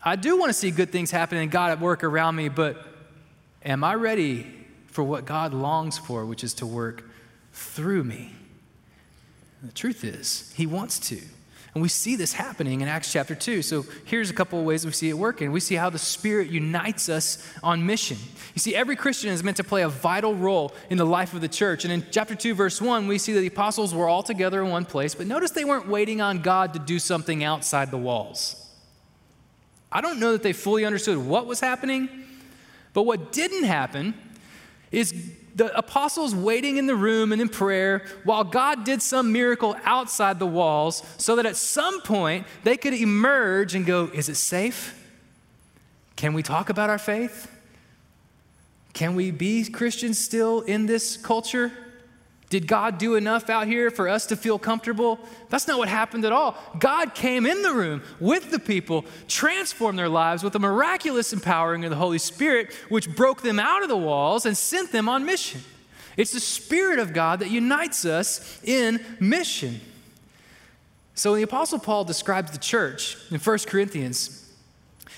I 0.03 0.15
do 0.15 0.37
want 0.37 0.49
to 0.49 0.53
see 0.53 0.69
good 0.69 0.91
things 0.91 1.09
happen 1.09 1.39
and 1.39 1.49
God 1.49 1.71
at 1.71 1.79
work 1.79 2.03
around 2.03 2.35
me, 2.35 2.47
but 2.47 2.85
am 3.63 3.83
I 3.83 3.95
ready 3.95 4.45
for 4.85 5.03
what 5.03 5.25
God 5.25 5.51
longs 5.51 5.97
for, 5.97 6.27
which 6.27 6.43
is 6.43 6.53
to 6.55 6.67
work 6.67 7.09
through 7.53 8.03
me? 8.03 8.33
The 9.63 9.71
truth 9.71 10.03
is, 10.03 10.53
He 10.55 10.67
wants 10.67 10.99
to. 11.09 11.19
And 11.75 11.81
we 11.81 11.89
see 11.89 12.15
this 12.15 12.31
happening 12.31 12.79
in 12.79 12.87
Acts 12.87 13.11
chapter 13.11 13.35
2. 13.35 13.61
So 13.61 13.85
here's 14.05 14.29
a 14.29 14.33
couple 14.33 14.57
of 14.57 14.65
ways 14.65 14.85
we 14.85 14.93
see 14.93 15.09
it 15.09 15.17
working. 15.17 15.51
We 15.51 15.59
see 15.59 15.75
how 15.75 15.89
the 15.89 15.99
Spirit 15.99 16.49
unites 16.49 17.09
us 17.09 17.45
on 17.61 17.85
mission. 17.85 18.17
You 18.53 18.59
see, 18.59 18.73
every 18.73 18.95
Christian 18.95 19.31
is 19.31 19.43
meant 19.43 19.57
to 19.57 19.63
play 19.65 19.81
a 19.81 19.89
vital 19.89 20.33
role 20.33 20.73
in 20.89 20.97
the 20.97 21.05
life 21.05 21.33
of 21.33 21.41
the 21.41 21.49
church. 21.49 21.83
And 21.83 21.91
in 21.91 22.05
chapter 22.11 22.33
2, 22.33 22.55
verse 22.55 22.81
1, 22.81 23.09
we 23.09 23.17
see 23.17 23.33
that 23.33 23.41
the 23.41 23.47
apostles 23.47 23.93
were 23.93 24.07
all 24.07 24.23
together 24.23 24.63
in 24.63 24.71
one 24.71 24.85
place, 24.85 25.13
but 25.13 25.27
notice 25.27 25.51
they 25.51 25.65
weren't 25.65 25.89
waiting 25.89 26.21
on 26.21 26.41
God 26.41 26.71
to 26.73 26.79
do 26.79 26.97
something 26.97 27.43
outside 27.43 27.91
the 27.91 27.97
walls. 27.97 28.71
I 29.91 29.99
don't 29.99 30.21
know 30.21 30.31
that 30.31 30.43
they 30.43 30.53
fully 30.53 30.85
understood 30.85 31.17
what 31.17 31.45
was 31.45 31.59
happening, 31.59 32.07
but 32.93 33.03
what 33.03 33.33
didn't 33.33 33.65
happen 33.65 34.13
is 34.93 35.13
the 35.55 35.75
apostles 35.77 36.35
waiting 36.35 36.77
in 36.77 36.85
the 36.85 36.95
room 36.95 37.31
and 37.31 37.41
in 37.41 37.47
prayer 37.47 38.05
while 38.25 38.43
God 38.43 38.83
did 38.83 39.01
some 39.01 39.31
miracle 39.31 39.75
outside 39.85 40.37
the 40.37 40.45
walls 40.45 41.01
so 41.17 41.37
that 41.37 41.45
at 41.45 41.55
some 41.55 42.01
point 42.01 42.45
they 42.63 42.75
could 42.75 42.93
emerge 42.93 43.73
and 43.73 43.85
go, 43.85 44.09
Is 44.13 44.29
it 44.29 44.35
safe? 44.35 45.01
Can 46.15 46.33
we 46.33 46.43
talk 46.43 46.69
about 46.69 46.89
our 46.89 46.97
faith? 46.97 47.51
Can 48.93 49.15
we 49.15 49.31
be 49.31 49.65
Christians 49.65 50.17
still 50.17 50.61
in 50.61 50.85
this 50.85 51.17
culture? 51.17 51.71
Did 52.49 52.67
God 52.67 52.97
do 52.99 53.15
enough 53.15 53.49
out 53.49 53.67
here 53.67 53.89
for 53.89 54.07
us 54.07 54.27
to 54.27 54.35
feel 54.35 54.59
comfortable? 54.59 55.19
That's 55.49 55.67
not 55.67 55.79
what 55.79 55.89
happened 55.89 56.25
at 56.25 56.31
all. 56.31 56.55
God 56.77 57.15
came 57.15 57.45
in 57.45 57.63
the 57.63 57.73
room 57.73 58.03
with 58.19 58.51
the 58.51 58.59
people, 58.59 59.05
transformed 59.27 59.97
their 59.97 60.09
lives 60.09 60.43
with 60.43 60.55
a 60.55 60.59
miraculous 60.59 61.33
empowering 61.33 61.83
of 61.83 61.89
the 61.89 61.95
Holy 61.95 62.19
Spirit, 62.19 62.73
which 62.89 63.15
broke 63.15 63.41
them 63.41 63.59
out 63.59 63.81
of 63.81 63.89
the 63.89 63.97
walls 63.97 64.45
and 64.45 64.55
sent 64.55 64.91
them 64.91 65.09
on 65.09 65.25
mission. 65.25 65.61
It's 66.17 66.31
the 66.31 66.39
Spirit 66.39 66.99
of 66.99 67.13
God 67.13 67.39
that 67.39 67.49
unites 67.49 68.05
us 68.05 68.61
in 68.63 69.03
mission. 69.19 69.81
So 71.15 71.31
when 71.31 71.39
the 71.39 71.45
Apostle 71.45 71.79
Paul 71.79 72.03
describes 72.03 72.51
the 72.51 72.57
church 72.57 73.17
in 73.31 73.39
1 73.39 73.59
Corinthians, 73.67 74.53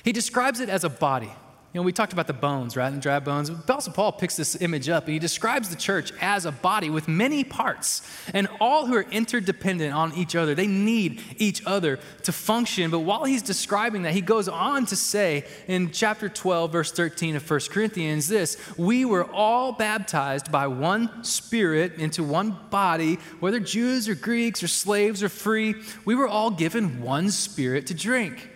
he 0.03 0.11
describes 0.11 0.59
it 0.59 0.69
as 0.69 0.83
a 0.83 0.89
body. 0.89 1.31
You 1.73 1.81
know, 1.81 1.85
we 1.85 1.91
talked 1.91 2.13
about 2.13 2.27
the 2.27 2.33
bones, 2.33 2.77
right? 2.77 2.91
And 2.91 3.01
dry 3.01 3.19
bones. 3.19 3.49
Apostle 3.49 3.91
Paul 3.91 4.13
picks 4.13 4.37
this 4.37 4.59
image 4.61 4.87
up 4.87 5.03
and 5.03 5.13
he 5.13 5.19
describes 5.19 5.69
the 5.69 5.75
church 5.75 6.13
as 6.21 6.45
a 6.45 6.51
body 6.51 6.89
with 6.89 7.09
many 7.09 7.43
parts 7.43 8.09
and 8.33 8.47
all 8.61 8.85
who 8.85 8.95
are 8.95 9.05
interdependent 9.11 9.93
on 9.93 10.13
each 10.13 10.33
other. 10.33 10.55
They 10.55 10.65
need 10.65 11.21
each 11.37 11.61
other 11.65 11.99
to 12.23 12.31
function. 12.31 12.89
But 12.89 12.99
while 12.99 13.25
he's 13.25 13.41
describing 13.41 14.03
that, 14.03 14.13
he 14.13 14.21
goes 14.21 14.47
on 14.47 14.85
to 14.87 14.95
say 14.95 15.45
in 15.67 15.91
chapter 15.91 16.29
12, 16.29 16.71
verse 16.71 16.91
13 16.93 17.35
of 17.35 17.47
1 17.47 17.59
Corinthians 17.69 18.29
this 18.29 18.57
We 18.77 19.03
were 19.03 19.25
all 19.25 19.73
baptized 19.73 20.49
by 20.49 20.67
one 20.67 21.21
spirit 21.25 21.95
into 21.95 22.23
one 22.23 22.57
body, 22.69 23.15
whether 23.41 23.59
Jews 23.59 24.07
or 24.07 24.15
Greeks 24.15 24.63
or 24.63 24.69
slaves 24.69 25.21
or 25.21 25.29
free. 25.29 25.75
We 26.05 26.15
were 26.15 26.29
all 26.29 26.49
given 26.49 27.01
one 27.01 27.29
spirit 27.29 27.87
to 27.87 27.93
drink. 27.93 28.51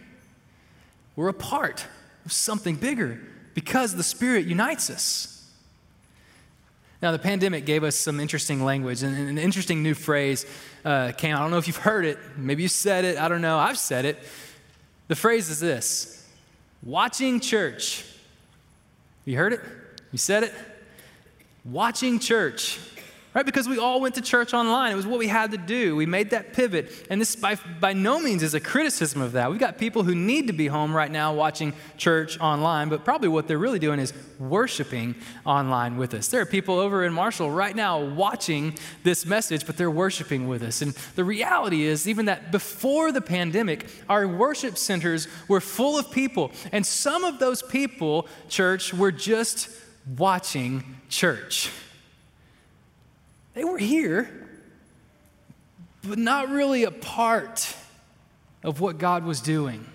We're 1.17 1.27
a 1.27 1.33
part 1.33 1.85
something 2.27 2.75
bigger 2.75 3.19
because 3.53 3.95
the 3.95 4.03
Spirit 4.03 4.45
unites 4.45 4.89
us. 4.89 5.27
Now, 7.01 7.11
the 7.11 7.19
pandemic 7.19 7.65
gave 7.65 7.83
us 7.83 7.95
some 7.95 8.19
interesting 8.19 8.63
language 8.63 9.01
and 9.01 9.17
an 9.17 9.37
interesting 9.39 9.81
new 9.81 9.95
phrase 9.95 10.45
uh, 10.85 11.11
came. 11.13 11.35
I 11.35 11.39
don't 11.39 11.49
know 11.49 11.57
if 11.57 11.65
you've 11.65 11.77
heard 11.77 12.05
it. 12.05 12.19
Maybe 12.37 12.61
you 12.61 12.69
said 12.69 13.05
it. 13.05 13.17
I 13.17 13.27
don't 13.27 13.41
know. 13.41 13.57
I've 13.57 13.79
said 13.79 14.05
it. 14.05 14.19
The 15.07 15.15
phrase 15.15 15.49
is 15.49 15.59
this 15.59 16.27
watching 16.83 17.39
church. 17.39 18.05
You 19.25 19.37
heard 19.37 19.53
it? 19.53 19.61
You 20.11 20.17
said 20.17 20.43
it? 20.43 20.53
Watching 21.65 22.19
church 22.19 22.79
right? 23.33 23.45
Because 23.45 23.67
we 23.67 23.77
all 23.77 24.01
went 24.01 24.15
to 24.15 24.21
church 24.21 24.53
online. 24.53 24.91
It 24.91 24.95
was 24.95 25.07
what 25.07 25.19
we 25.19 25.27
had 25.27 25.51
to 25.51 25.57
do. 25.57 25.95
We 25.95 26.05
made 26.05 26.31
that 26.31 26.53
pivot. 26.53 27.07
And 27.09 27.21
this, 27.21 27.35
by, 27.35 27.55
by 27.79 27.93
no 27.93 28.19
means, 28.19 28.43
is 28.43 28.53
a 28.53 28.59
criticism 28.59 29.21
of 29.21 29.33
that. 29.33 29.49
We've 29.49 29.59
got 29.59 29.77
people 29.77 30.03
who 30.03 30.13
need 30.13 30.47
to 30.47 30.53
be 30.53 30.67
home 30.67 30.93
right 30.93 31.09
now 31.09 31.33
watching 31.33 31.73
church 31.97 32.39
online, 32.39 32.89
but 32.89 33.05
probably 33.05 33.29
what 33.29 33.47
they're 33.47 33.57
really 33.57 33.79
doing 33.79 33.99
is 33.99 34.13
worshiping 34.37 35.15
online 35.45 35.97
with 35.97 36.13
us. 36.13 36.27
There 36.27 36.41
are 36.41 36.45
people 36.45 36.77
over 36.77 37.05
in 37.05 37.13
Marshall 37.13 37.49
right 37.49 37.75
now 37.75 38.03
watching 38.03 38.77
this 39.03 39.25
message, 39.25 39.65
but 39.65 39.77
they're 39.77 39.91
worshiping 39.91 40.47
with 40.47 40.61
us. 40.63 40.81
And 40.81 40.93
the 41.15 41.23
reality 41.23 41.83
is, 41.83 42.07
even 42.07 42.25
that 42.25 42.51
before 42.51 43.11
the 43.11 43.21
pandemic, 43.21 43.87
our 44.09 44.27
worship 44.27 44.77
centers 44.77 45.27
were 45.47 45.61
full 45.61 45.97
of 45.97 46.11
people. 46.11 46.51
And 46.71 46.85
some 46.85 47.23
of 47.23 47.39
those 47.39 47.61
people, 47.61 48.27
church, 48.49 48.93
were 48.93 49.11
just 49.11 49.69
watching 50.17 50.83
church. 51.09 51.69
They 53.53 53.63
were 53.63 53.77
here, 53.77 54.29
but 56.07 56.17
not 56.17 56.49
really 56.49 56.83
a 56.83 56.91
part 56.91 57.75
of 58.63 58.79
what 58.79 58.97
God 58.97 59.25
was 59.25 59.41
doing. 59.41 59.85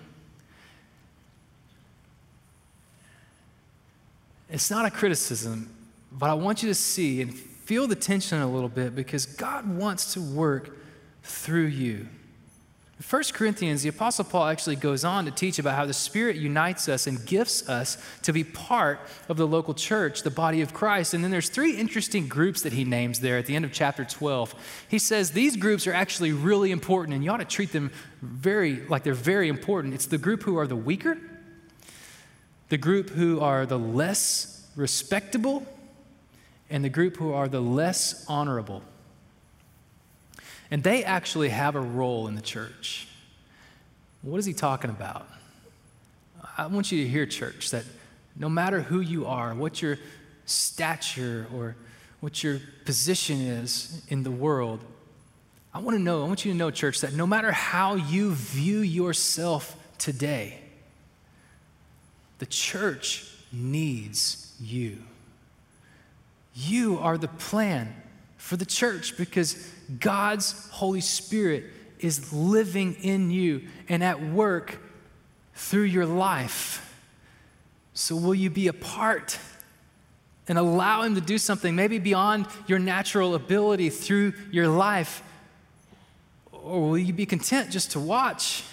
It's 4.49 4.71
not 4.71 4.85
a 4.85 4.91
criticism, 4.91 5.69
but 6.11 6.29
I 6.29 6.33
want 6.33 6.63
you 6.63 6.69
to 6.69 6.75
see 6.75 7.21
and 7.21 7.33
feel 7.33 7.87
the 7.87 7.95
tension 7.95 8.39
a 8.39 8.49
little 8.49 8.69
bit 8.69 8.95
because 8.95 9.25
God 9.25 9.67
wants 9.67 10.13
to 10.13 10.21
work 10.21 10.77
through 11.23 11.65
you. 11.65 12.07
In 12.99 13.03
1 13.03 13.23
Corinthians, 13.33 13.83
the 13.83 13.89
Apostle 13.89 14.25
Paul 14.25 14.47
actually 14.47 14.75
goes 14.75 15.05
on 15.05 15.25
to 15.25 15.31
teach 15.31 15.59
about 15.59 15.75
how 15.75 15.85
the 15.85 15.93
Spirit 15.93 16.35
unites 16.35 16.89
us 16.89 17.05
and 17.05 17.23
gifts 17.27 17.69
us 17.69 17.95
to 18.23 18.33
be 18.33 18.43
part 18.43 18.99
of 19.29 19.37
the 19.37 19.45
local 19.45 19.75
church, 19.75 20.23
the 20.23 20.31
body 20.31 20.61
of 20.61 20.73
Christ. 20.73 21.13
And 21.13 21.23
then 21.23 21.29
there's 21.29 21.49
three 21.49 21.77
interesting 21.77 22.27
groups 22.27 22.63
that 22.63 22.73
he 22.73 22.83
names 22.83 23.19
there 23.19 23.37
at 23.37 23.45
the 23.45 23.55
end 23.55 23.65
of 23.65 23.71
chapter 23.71 24.03
12. 24.03 24.55
He 24.87 24.97
says 24.97 25.31
these 25.31 25.55
groups 25.57 25.85
are 25.85 25.93
actually 25.93 26.31
really 26.31 26.71
important, 26.71 27.13
and 27.13 27.23
you 27.23 27.29
ought 27.29 27.37
to 27.37 27.45
treat 27.45 27.71
them 27.71 27.91
very 28.23 28.83
like 28.87 29.03
they're 29.03 29.13
very 29.13 29.47
important. 29.47 29.93
It's 29.93 30.07
the 30.07 30.17
group 30.17 30.41
who 30.41 30.57
are 30.57 30.65
the 30.65 30.75
weaker, 30.75 31.19
the 32.69 32.79
group 32.79 33.11
who 33.11 33.39
are 33.41 33.67
the 33.67 33.77
less 33.77 34.67
respectable, 34.75 35.67
and 36.67 36.83
the 36.83 36.89
group 36.89 37.17
who 37.17 37.31
are 37.31 37.47
the 37.47 37.61
less 37.61 38.25
honorable. 38.27 38.81
And 40.69 40.83
they 40.83 41.03
actually 41.03 41.49
have 41.49 41.75
a 41.75 41.81
role 41.81 42.27
in 42.27 42.35
the 42.35 42.41
church. 42.41 43.07
What 44.21 44.37
is 44.37 44.45
he 44.45 44.53
talking 44.53 44.89
about? 44.89 45.27
I 46.57 46.67
want 46.67 46.91
you 46.91 47.03
to 47.03 47.09
hear, 47.09 47.25
church, 47.25 47.71
that 47.71 47.85
no 48.35 48.49
matter 48.49 48.81
who 48.81 48.99
you 48.99 49.25
are, 49.25 49.53
what 49.53 49.81
your 49.81 49.97
stature 50.45 51.47
or 51.53 51.75
what 52.19 52.43
your 52.43 52.59
position 52.85 53.39
is 53.39 54.01
in 54.09 54.23
the 54.23 54.31
world, 54.31 54.79
I 55.73 55.79
want 55.79 55.95
to 55.97 56.01
know, 56.01 56.23
I 56.23 56.27
want 56.27 56.43
you 56.45 56.51
to 56.51 56.57
know, 56.57 56.71
church, 56.71 57.01
that 57.01 57.13
no 57.13 57.27
matter 57.27 57.51
how 57.51 57.95
you 57.95 58.33
view 58.33 58.79
yourself 58.79 59.75
today, 59.97 60.59
the 62.39 62.45
church 62.45 63.31
needs 63.51 64.55
you. 64.59 64.97
You 66.55 66.97
are 66.99 67.17
the 67.17 67.27
plan 67.27 67.93
for 68.37 68.55
the 68.55 68.65
church 68.65 69.17
because 69.17 69.71
God's 69.99 70.69
Holy 70.69 71.01
Spirit 71.01 71.65
is 71.99 72.31
living 72.31 72.95
in 72.95 73.31
you 73.31 73.67
and 73.89 74.03
at 74.03 74.21
work 74.21 74.79
through 75.53 75.83
your 75.83 76.05
life. 76.05 76.83
So, 77.93 78.15
will 78.15 78.35
you 78.35 78.49
be 78.49 78.67
a 78.67 78.73
part 78.73 79.39
and 80.47 80.57
allow 80.57 81.01
Him 81.01 81.15
to 81.15 81.21
do 81.21 81.37
something 81.37 81.75
maybe 81.75 81.97
beyond 81.97 82.45
your 82.67 82.79
natural 82.79 83.33
ability 83.33 83.89
through 83.89 84.33
your 84.51 84.67
life? 84.67 85.23
Or 86.51 86.89
will 86.89 86.97
you 86.97 87.13
be 87.13 87.25
content 87.25 87.71
just 87.71 87.91
to 87.91 87.99
watch? 87.99 88.63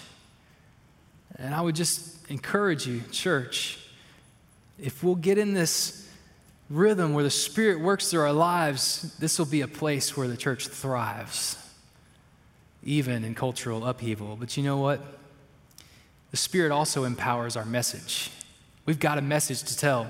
And 1.37 1.53
I 1.55 1.61
would 1.61 1.75
just 1.75 2.29
encourage 2.29 2.87
you, 2.87 3.01
church, 3.11 3.79
if 4.79 5.03
we'll 5.03 5.15
get 5.15 5.37
in 5.37 5.53
this 5.53 6.04
rhythm 6.69 7.13
where 7.13 7.23
the 7.23 7.29
Spirit 7.29 7.79
works 7.79 8.09
through 8.09 8.21
our 8.21 8.33
lives, 8.33 9.15
this 9.19 9.37
will 9.37 9.45
be 9.45 9.61
a 9.61 9.67
place 9.67 10.17
where 10.17 10.27
the 10.27 10.37
church 10.37 10.67
thrives, 10.67 11.57
even 12.83 13.23
in 13.23 13.35
cultural 13.35 13.85
upheaval. 13.85 14.35
But 14.35 14.57
you 14.57 14.63
know 14.63 14.77
what? 14.77 15.01
The 16.31 16.37
Spirit 16.37 16.71
also 16.71 17.03
empowers 17.03 17.55
our 17.55 17.65
message. 17.65 18.31
We've 18.85 18.99
got 18.99 19.17
a 19.17 19.21
message 19.21 19.63
to 19.63 19.77
tell. 19.77 20.09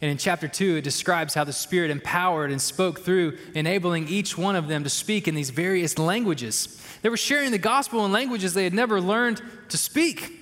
And 0.00 0.10
in 0.10 0.18
chapter 0.18 0.48
2, 0.48 0.78
it 0.78 0.82
describes 0.82 1.34
how 1.34 1.44
the 1.44 1.52
Spirit 1.52 1.90
empowered 1.90 2.50
and 2.50 2.60
spoke 2.60 3.00
through, 3.00 3.38
enabling 3.54 4.08
each 4.08 4.36
one 4.36 4.56
of 4.56 4.66
them 4.66 4.82
to 4.82 4.90
speak 4.90 5.28
in 5.28 5.36
these 5.36 5.50
various 5.50 5.98
languages. 5.98 6.82
They 7.02 7.08
were 7.08 7.16
sharing 7.16 7.52
the 7.52 7.58
gospel 7.58 8.04
in 8.04 8.10
languages 8.10 8.54
they 8.54 8.64
had 8.64 8.74
never 8.74 9.00
learned 9.00 9.40
to 9.68 9.76
speak. 9.76 10.32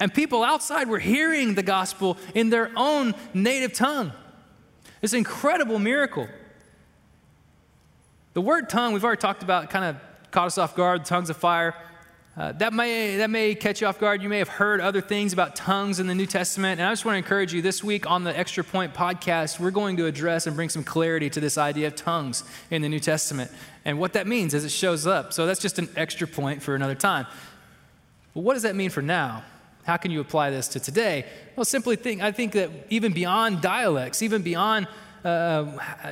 And 0.00 0.12
people 0.12 0.42
outside 0.42 0.88
were 0.88 0.98
hearing 0.98 1.54
the 1.54 1.62
gospel 1.62 2.16
in 2.34 2.48
their 2.48 2.70
own 2.74 3.14
native 3.34 3.74
tongue. 3.74 4.12
This 5.02 5.12
incredible 5.12 5.80
miracle. 5.80 6.28
The 8.34 8.40
word 8.40 8.70
tongue, 8.70 8.94
we've 8.94 9.04
already 9.04 9.20
talked 9.20 9.42
about, 9.42 9.68
kind 9.68 9.84
of 9.84 9.96
caught 10.30 10.46
us 10.46 10.58
off 10.58 10.76
guard, 10.76 11.04
tongues 11.04 11.28
of 11.28 11.36
fire. 11.36 11.74
Uh, 12.36 12.52
that, 12.52 12.72
may, 12.72 13.16
that 13.16 13.28
may 13.28 13.54
catch 13.54 13.80
you 13.80 13.88
off 13.88 13.98
guard. 13.98 14.22
You 14.22 14.28
may 14.28 14.38
have 14.38 14.48
heard 14.48 14.80
other 14.80 15.00
things 15.00 15.32
about 15.32 15.56
tongues 15.56 15.98
in 15.98 16.06
the 16.06 16.14
New 16.14 16.24
Testament. 16.24 16.80
And 16.80 16.88
I 16.88 16.92
just 16.92 17.04
want 17.04 17.14
to 17.14 17.18
encourage 17.18 17.52
you 17.52 17.60
this 17.60 17.82
week 17.82 18.08
on 18.08 18.22
the 18.22 18.38
Extra 18.38 18.62
Point 18.62 18.94
podcast, 18.94 19.58
we're 19.58 19.72
going 19.72 19.96
to 19.96 20.06
address 20.06 20.46
and 20.46 20.54
bring 20.54 20.68
some 20.68 20.84
clarity 20.84 21.28
to 21.30 21.40
this 21.40 21.58
idea 21.58 21.88
of 21.88 21.96
tongues 21.96 22.44
in 22.70 22.80
the 22.80 22.88
New 22.88 23.00
Testament 23.00 23.50
and 23.84 23.98
what 23.98 24.12
that 24.12 24.28
means 24.28 24.54
as 24.54 24.64
it 24.64 24.70
shows 24.70 25.04
up. 25.04 25.32
So 25.32 25.46
that's 25.46 25.60
just 25.60 25.80
an 25.80 25.88
extra 25.96 26.28
point 26.28 26.62
for 26.62 26.76
another 26.76 26.94
time. 26.94 27.26
But 28.34 28.42
what 28.42 28.54
does 28.54 28.62
that 28.62 28.76
mean 28.76 28.88
for 28.88 29.02
now? 29.02 29.42
How 29.84 29.96
can 29.96 30.10
you 30.10 30.20
apply 30.20 30.50
this 30.50 30.68
to 30.68 30.80
today? 30.80 31.26
Well, 31.56 31.64
simply 31.64 31.96
think, 31.96 32.22
I 32.22 32.30
think 32.32 32.52
that 32.52 32.70
even 32.88 33.12
beyond 33.12 33.60
dialects, 33.60 34.22
even 34.22 34.42
beyond 34.42 34.86
uh, 35.24 35.66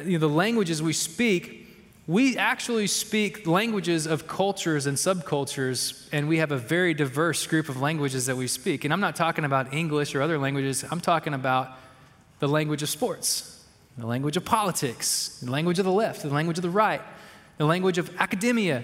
you 0.04 0.12
know, 0.12 0.18
the 0.18 0.28
languages 0.28 0.82
we 0.82 0.92
speak, 0.92 1.68
we 2.06 2.36
actually 2.36 2.88
speak 2.88 3.46
languages 3.46 4.06
of 4.06 4.26
cultures 4.26 4.86
and 4.86 4.96
subcultures, 4.96 6.08
and 6.12 6.28
we 6.28 6.38
have 6.38 6.50
a 6.50 6.58
very 6.58 6.92
diverse 6.94 7.46
group 7.46 7.68
of 7.68 7.80
languages 7.80 8.26
that 8.26 8.36
we 8.36 8.48
speak. 8.48 8.84
And 8.84 8.92
I'm 8.92 9.00
not 9.00 9.14
talking 9.14 9.44
about 9.44 9.72
English 9.72 10.14
or 10.16 10.22
other 10.22 10.38
languages, 10.38 10.84
I'm 10.90 11.00
talking 11.00 11.34
about 11.34 11.70
the 12.40 12.48
language 12.48 12.82
of 12.82 12.88
sports, 12.88 13.64
the 13.96 14.06
language 14.06 14.36
of 14.36 14.44
politics, 14.44 15.38
the 15.40 15.50
language 15.50 15.78
of 15.78 15.84
the 15.84 15.92
left, 15.92 16.22
the 16.22 16.30
language 16.30 16.58
of 16.58 16.62
the 16.62 16.70
right, 16.70 17.02
the 17.58 17.66
language 17.66 17.98
of 17.98 18.10
academia. 18.18 18.82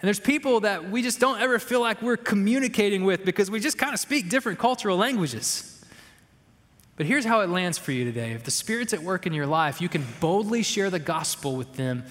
And 0.00 0.06
there's 0.06 0.20
people 0.20 0.60
that 0.60 0.90
we 0.90 1.02
just 1.02 1.20
don't 1.20 1.40
ever 1.40 1.58
feel 1.58 1.80
like 1.80 2.00
we're 2.00 2.16
communicating 2.16 3.04
with 3.04 3.24
because 3.24 3.50
we 3.50 3.60
just 3.60 3.76
kind 3.76 3.92
of 3.92 4.00
speak 4.00 4.30
different 4.30 4.58
cultural 4.58 4.96
languages. 4.96 5.84
But 6.96 7.06
here's 7.06 7.24
how 7.24 7.40
it 7.40 7.50
lands 7.50 7.76
for 7.76 7.92
you 7.92 8.04
today. 8.04 8.32
If 8.32 8.44
the 8.44 8.50
Spirit's 8.50 8.94
at 8.94 9.02
work 9.02 9.26
in 9.26 9.34
your 9.34 9.46
life, 9.46 9.80
you 9.80 9.88
can 9.88 10.06
boldly 10.20 10.62
share 10.62 10.88
the 10.88 10.98
gospel 10.98 11.54
with 11.54 11.74
them 11.76 12.04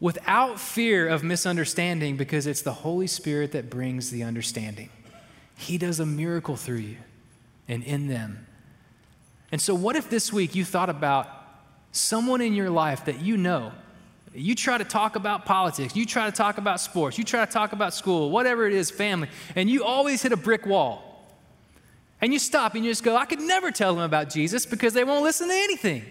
without 0.00 0.58
fear 0.58 1.08
of 1.08 1.22
misunderstanding 1.22 2.16
because 2.16 2.46
it's 2.46 2.62
the 2.62 2.72
Holy 2.72 3.06
Spirit 3.06 3.52
that 3.52 3.70
brings 3.70 4.10
the 4.10 4.24
understanding. 4.24 4.90
He 5.56 5.78
does 5.78 6.00
a 6.00 6.06
miracle 6.06 6.56
through 6.56 6.78
you 6.78 6.96
and 7.68 7.84
in 7.84 8.08
them. 8.08 8.46
And 9.52 9.60
so, 9.60 9.74
what 9.74 9.94
if 9.94 10.10
this 10.10 10.32
week 10.32 10.54
you 10.54 10.64
thought 10.64 10.90
about 10.90 11.28
someone 11.92 12.40
in 12.40 12.54
your 12.54 12.70
life 12.70 13.04
that 13.04 13.20
you 13.20 13.36
know? 13.36 13.72
You 14.36 14.56
try 14.56 14.78
to 14.78 14.84
talk 14.84 15.14
about 15.14 15.46
politics, 15.46 15.94
you 15.94 16.04
try 16.04 16.26
to 16.26 16.32
talk 16.32 16.58
about 16.58 16.80
sports, 16.80 17.16
you 17.16 17.22
try 17.22 17.44
to 17.46 17.50
talk 17.50 17.72
about 17.72 17.94
school, 17.94 18.30
whatever 18.30 18.66
it 18.66 18.72
is, 18.72 18.90
family, 18.90 19.28
and 19.54 19.70
you 19.70 19.84
always 19.84 20.22
hit 20.22 20.32
a 20.32 20.36
brick 20.36 20.66
wall. 20.66 21.10
And 22.20 22.32
you 22.32 22.40
stop 22.40 22.74
and 22.74 22.84
you 22.84 22.90
just 22.90 23.04
go, 23.04 23.16
I 23.16 23.26
could 23.26 23.40
never 23.40 23.70
tell 23.70 23.94
them 23.94 24.02
about 24.02 24.30
Jesus 24.30 24.66
because 24.66 24.92
they 24.92 25.04
won't 25.04 25.22
listen 25.22 25.48
to 25.48 25.54
anything. 25.54 26.04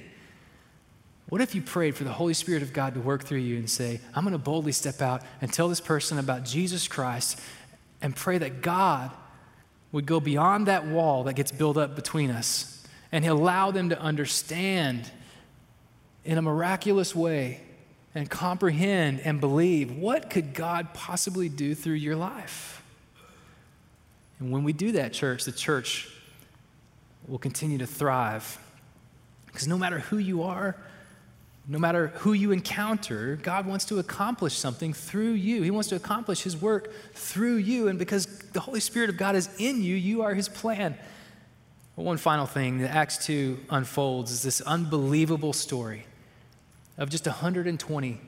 What 1.28 1.42
if 1.42 1.56
you 1.56 1.62
prayed 1.62 1.96
for 1.96 2.04
the 2.04 2.12
Holy 2.12 2.34
Spirit 2.34 2.62
of 2.62 2.72
God 2.72 2.94
to 2.94 3.00
work 3.00 3.24
through 3.24 3.40
you 3.40 3.58
and 3.58 3.70
say, 3.70 4.00
I'm 4.14 4.24
going 4.24 4.34
to 4.34 4.38
boldly 4.38 4.72
step 4.72 5.02
out 5.02 5.24
and 5.42 5.52
tell 5.52 5.68
this 5.68 5.82
person 5.82 6.20
about 6.20 6.46
Jesus 6.46 6.88
Christ 6.88 7.42
and 8.02 8.16
pray 8.16 8.38
that 8.38 8.62
God 8.62 9.12
would 9.92 10.06
go 10.06 10.20
beyond 10.20 10.68
that 10.68 10.86
wall 10.86 11.24
that 11.24 11.34
gets 11.34 11.52
built 11.52 11.78
up 11.78 11.96
between 11.96 12.30
us 12.30 12.86
and 13.12 13.26
He 13.26 13.30
allow 13.30 13.72
them 13.72 13.90
to 13.90 14.00
understand 14.00 15.10
in 16.24 16.38
a 16.38 16.42
miraculous 16.42 17.16
way 17.16 17.62
and 18.16 18.30
comprehend 18.30 19.20
and 19.22 19.40
believe 19.40 19.92
what 19.92 20.30
could 20.30 20.54
God 20.54 20.94
possibly 20.94 21.50
do 21.50 21.74
through 21.74 21.96
your 21.96 22.16
life? 22.16 22.84
And 24.40 24.52
when 24.52 24.64
we 24.64 24.74
do 24.74 24.92
that, 24.94 25.14
church, 25.14 25.46
the 25.46 25.52
church 25.52 26.10
will 27.28 27.40
continue 27.40 27.78
to 27.78 27.88
thrive. 27.88 28.60
Because 29.48 29.68
no 29.68 29.78
matter 29.78 30.00
who 30.00 30.18
you 30.18 30.44
are, 30.44 30.76
no 31.68 31.80
matter 31.80 32.08
who 32.08 32.34
you 32.34 32.52
encounter, 32.52 33.40
God 33.42 33.66
wants 33.66 33.86
to 33.86 34.00
accomplish 34.00 34.58
something 34.58 34.92
through 34.92 35.32
you. 35.32 35.62
He 35.62 35.72
wants 35.72 35.88
to 35.90 35.96
accomplish 35.96 36.42
His 36.42 36.58
work 36.58 36.92
through 37.14 37.56
you. 37.56 37.88
And 37.88 37.98
because 37.98 38.26
the 38.26 38.60
Holy 38.60 38.82
Spirit 38.82 39.10
of 39.10 39.18
God 39.18 39.36
is 39.36 39.50
in 39.60 39.82
you, 39.82 39.96
you 39.96 40.24
are 40.24 40.34
His 40.34 40.50
plan. 40.50 40.98
But 41.96 42.04
one 42.04 42.18
final 42.18 42.46
thing 42.46 42.80
that 42.80 42.92
Acts 42.92 43.26
2 43.26 43.60
unfolds 43.70 44.32
is 44.32 44.42
this 44.42 44.60
unbelievable 44.62 45.54
story 45.54 46.06
of 46.98 47.10
just 47.10 47.26
120 47.26 48.22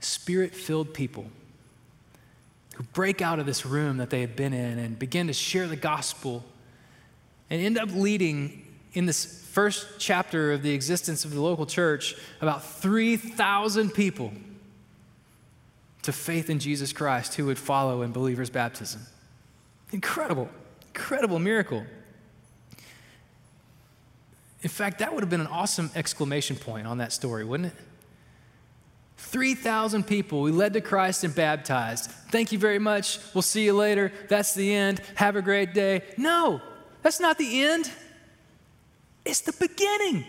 spirit 0.00 0.54
filled 0.54 0.92
people 0.94 1.26
who 2.74 2.82
break 2.92 3.22
out 3.22 3.38
of 3.38 3.46
this 3.46 3.64
room 3.64 3.98
that 3.98 4.10
they 4.10 4.20
had 4.20 4.36
been 4.36 4.52
in 4.52 4.78
and 4.78 4.98
begin 4.98 5.26
to 5.26 5.32
share 5.32 5.66
the 5.66 5.76
gospel 5.76 6.44
and 7.50 7.62
end 7.62 7.78
up 7.78 7.90
leading 7.92 8.66
in 8.94 9.06
this 9.06 9.42
first 9.52 9.86
chapter 9.98 10.52
of 10.52 10.62
the 10.62 10.72
existence 10.72 11.24
of 11.24 11.32
the 11.32 11.40
local 11.40 11.66
church 11.66 12.16
about 12.40 12.64
3,000 12.64 13.90
people 13.90 14.32
to 16.02 16.12
faith 16.12 16.50
in 16.50 16.58
Jesus 16.58 16.92
Christ 16.92 17.34
who 17.34 17.46
would 17.46 17.58
follow 17.58 18.02
in 18.02 18.12
believers' 18.12 18.50
baptism. 18.50 19.00
Incredible, 19.92 20.48
incredible 20.88 21.38
miracle. 21.38 21.84
In 24.64 24.70
fact, 24.70 25.00
that 25.00 25.12
would 25.12 25.22
have 25.22 25.28
been 25.28 25.42
an 25.42 25.46
awesome 25.46 25.90
exclamation 25.94 26.56
point 26.56 26.86
on 26.86 26.98
that 26.98 27.12
story, 27.12 27.44
wouldn't 27.44 27.72
it? 27.72 27.78
3,000 29.18 30.06
people 30.06 30.40
we 30.40 30.50
led 30.50 30.72
to 30.72 30.80
Christ 30.80 31.22
and 31.22 31.34
baptized. 31.34 32.10
Thank 32.30 32.50
you 32.50 32.58
very 32.58 32.78
much. 32.78 33.18
We'll 33.34 33.42
see 33.42 33.64
you 33.66 33.74
later. 33.74 34.10
That's 34.30 34.54
the 34.54 34.74
end. 34.74 35.02
Have 35.16 35.36
a 35.36 35.42
great 35.42 35.74
day. 35.74 36.02
No, 36.16 36.62
that's 37.02 37.20
not 37.20 37.36
the 37.36 37.62
end. 37.62 37.90
It's 39.26 39.42
the 39.42 39.52
beginning. 39.52 40.24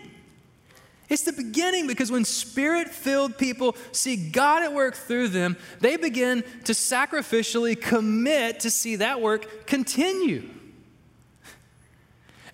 It's 1.08 1.22
the 1.22 1.32
beginning 1.32 1.86
because 1.86 2.12
when 2.12 2.26
spirit 2.26 2.88
filled 2.88 3.38
people 3.38 3.74
see 3.92 4.30
God 4.30 4.62
at 4.62 4.74
work 4.74 4.96
through 4.96 5.28
them, 5.28 5.56
they 5.80 5.96
begin 5.96 6.44
to 6.64 6.72
sacrificially 6.72 7.80
commit 7.80 8.60
to 8.60 8.70
see 8.70 8.96
that 8.96 9.22
work 9.22 9.66
continue. 9.66 10.50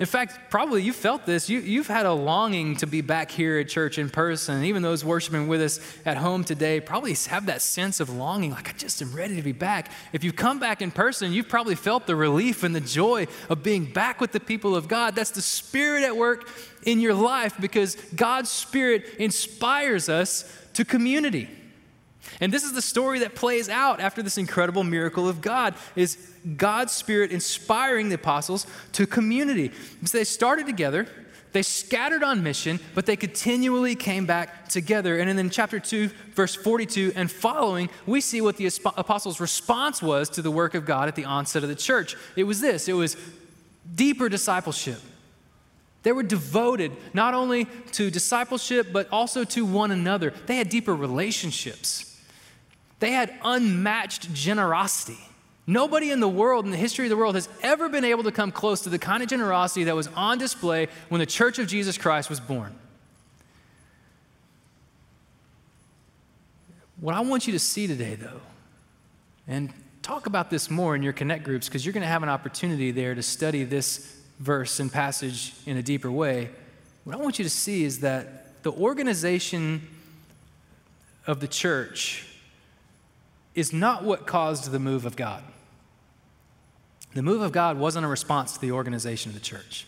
In 0.03 0.07
fact, 0.07 0.51
probably 0.51 0.83
you 0.83 0.93
felt 0.93 1.27
this. 1.27 1.49
You, 1.49 1.79
have 1.79 1.87
had 1.87 2.07
a 2.07 2.13
longing 2.13 2.75
to 2.79 2.89
be 2.89 3.03
back 3.03 3.31
here 3.31 3.61
at 3.61 3.69
church 3.69 3.99
in 3.99 4.11
person. 4.11 4.65
Even 4.65 4.83
those 4.83 5.05
worshiping 5.05 5.47
with 5.47 5.63
us 5.63 5.79
at 6.05 6.17
home 6.17 6.43
today 6.43 6.81
probably 6.81 7.15
have 7.29 7.47
that 7.47 7.63
sense 7.63 8.01
of 8.01 8.11
longing, 8.11 8.51
like, 8.51 8.69
I 8.69 8.73
just 8.73 9.01
am 9.01 9.13
ready 9.13 9.37
to 9.37 9.43
be 9.43 9.53
back. 9.53 9.93
If 10.13 10.25
you 10.25 10.33
come 10.33 10.59
back 10.59 10.83
in 10.83 10.91
person, 10.91 11.31
you've 11.31 11.49
probably 11.49 11.77
felt 11.77 12.09
the 12.09 12.17
relief 12.17 12.65
and 12.65 12.75
the 12.75 12.81
joy 12.81 13.29
of 13.49 13.63
being 13.63 13.85
back 13.85 14.21
with 14.21 14.33
the 14.33 14.41
people 14.41 14.75
of 14.75 14.89
God. 14.89 15.15
That's 15.15 15.31
the 15.31 15.41
Spirit 15.41 16.03
at 16.03 16.17
work 16.17 16.49
in 16.83 16.99
your 16.99 17.15
life 17.15 17.55
because 17.61 17.95
God's 18.17 18.51
Spirit 18.51 19.05
inspires 19.21 20.09
us 20.09 20.53
to 20.73 20.85
community. 20.85 21.49
And 22.41 22.53
this 22.53 22.65
is 22.65 22.73
the 22.73 22.83
story 22.83 23.21
that 23.21 23.35
plays 23.35 23.69
out 23.69 24.01
after 24.01 24.23
this 24.23 24.39
incredible 24.39 24.85
miracle 24.85 25.29
of 25.29 25.41
God 25.41 25.75
is 25.97 26.17
God's 26.57 26.93
spirit 26.93 27.31
inspiring 27.31 28.09
the 28.09 28.17
apostles 28.17 28.67
to 28.93 29.07
community. 29.07 29.71
So 30.05 30.19
they 30.19 30.25
started 30.25 30.67
together, 30.67 31.07
they 31.53 31.63
scattered 31.63 32.23
on 32.23 32.43
mission, 32.43 32.81
but 32.95 33.07
they 33.07 33.17
continually 33.17 33.95
came 33.95 34.25
back 34.25 34.69
together. 34.69 35.19
And 35.19 35.39
in 35.39 35.51
chapter 35.51 35.79
2, 35.79 36.09
verse 36.35 36.55
42 36.55 37.13
and 37.15 37.31
following, 37.31 37.91
we 38.07 38.21
see 38.21 38.41
what 38.41 38.57
the 38.57 38.67
apostles' 38.97 39.39
response 39.39 40.03
was 40.03 40.31
to 40.31 40.43
the 40.43 40.51
work 40.51 40.75
of 40.75 40.87
God 40.87 41.09
at 41.09 41.15
the 41.15 41.27
onset 41.27 41.63
of 41.63 41.69
the 41.69 41.75
church. 41.75 42.17
It 42.37 42.45
was 42.45 42.61
this 42.61 42.89
it 42.89 42.95
was 42.95 43.17
deeper 43.95 44.29
discipleship. 44.29 45.01
They 46.03 46.13
were 46.13 46.23
devoted 46.23 46.93
not 47.15 47.35
only 47.35 47.67
to 47.93 48.11
discipleship, 48.11 48.89
but 48.93 49.09
also 49.13 49.45
to 49.45 49.65
one 49.65 49.93
another. 49.93 50.33
They 50.47 50.57
had 50.57 50.69
deeper 50.69 50.95
relationships. 50.95 52.12
They 53.03 53.11
had 53.11 53.35
unmatched 53.43 54.33
generosity. 54.33 55.19
Nobody 55.67 56.13
in 56.13 56.21
the 56.21 56.29
world, 56.29 56.65
in 56.67 56.71
the 56.71 56.77
history 56.77 57.05
of 57.07 57.11
the 57.11 57.17
world, 57.17 57.35
has 57.35 57.49
ever 57.61 57.89
been 57.89 58.05
able 58.05 58.23
to 58.23 58.31
come 58.31 58.53
close 58.53 58.83
to 58.83 58.91
the 58.91 58.99
kind 59.01 59.25
of 59.25 59.29
generosity 59.29 59.83
that 59.83 59.97
was 59.97 60.07
on 60.15 60.39
display 60.39 60.87
when 61.09 61.19
the 61.19 61.27
church 61.27 61.59
of 61.59 61.67
Jesus 61.67 61.99
Christ 61.99 62.31
was 62.31 62.39
born. 62.39 62.73
What 67.01 67.17
I 67.17 67.23
want 67.23 67.49
you 67.49 67.53
to 67.55 67.59
see 67.59 67.89
today, 67.89 68.15
though, 68.15 68.41
and 69.49 69.73
talk 70.03 70.27
about 70.27 70.49
this 70.49 70.71
more 70.71 70.95
in 70.95 71.03
your 71.03 71.13
connect 71.13 71.43
groups 71.43 71.67
because 71.67 71.85
you're 71.85 71.93
going 71.93 72.03
to 72.03 72.07
have 72.07 72.23
an 72.23 72.29
opportunity 72.29 72.93
there 72.93 73.17
to 73.17 73.23
study 73.25 73.65
this 73.65 74.17
verse 74.39 74.79
and 74.79 74.93
passage 74.93 75.55
in 75.67 75.77
a 75.77 75.83
deeper 75.83 76.13
way. 76.13 76.51
What 77.03 77.17
I 77.17 77.19
want 77.19 77.41
you 77.41 77.43
to 77.43 77.51
see 77.51 77.83
is 77.83 77.99
that 77.99 78.63
the 78.63 78.71
organization 78.71 79.89
of 81.27 81.41
the 81.41 81.49
church 81.49 82.29
is 83.55 83.73
not 83.73 84.05
what 84.05 84.27
caused 84.27 84.71
the 84.71 84.79
move 84.79 85.05
of 85.05 85.17
God. 85.17 85.43
The 87.15 87.23
move 87.23 87.43
of 87.43 87.53
God 87.53 87.79
wasn't 87.79 88.07
a 88.07 88.09
response 88.09 88.55
to 88.55 88.61
the 88.61 88.73
organization 88.73 89.31
of 89.31 89.35
the 89.35 89.41
church. 89.41 89.87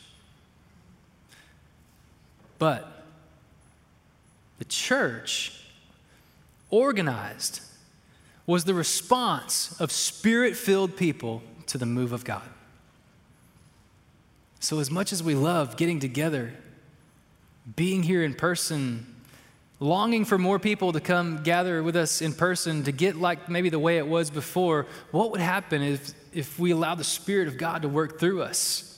But 2.59 3.05
the 4.59 4.64
church 4.64 5.61
organized 6.70 7.61
was 8.46 8.64
the 8.64 8.74
response 8.74 9.79
of 9.81 9.90
spirit 9.90 10.57
filled 10.57 10.96
people 10.96 11.42
to 11.66 11.79
the 11.79 11.87
move 11.87 12.12
of 12.12 12.24
God. 12.24 12.48
So, 14.61 14.81
as 14.81 14.90
much 14.90 15.12
as 15.12 15.22
we 15.22 15.35
love 15.35 15.77
getting 15.77 16.00
together, 16.00 16.55
being 17.77 18.03
here 18.03 18.22
in 18.22 18.35
person, 18.35 19.13
longing 19.85 20.25
for 20.25 20.38
more 20.38 20.59
people 20.59 20.92
to 20.92 21.01
come 21.01 21.42
gather 21.42 21.83
with 21.83 21.94
us 21.94 22.23
in 22.23 22.33
person 22.33 22.85
to 22.85 22.90
get 22.90 23.16
like 23.16 23.51
maybe 23.51 23.68
the 23.68 23.79
way 23.79 23.99
it 23.99 24.07
was 24.07 24.31
before, 24.31 24.87
what 25.11 25.31
would 25.31 25.40
happen 25.40 25.83
if, 25.83 26.14
if 26.33 26.59
we 26.59 26.70
allowed 26.70 26.94
the 26.94 27.05
Spirit 27.05 27.49
of 27.49 27.59
God 27.59 27.83
to 27.83 27.88
work 27.88 28.18
through 28.18 28.42
us? 28.42 28.94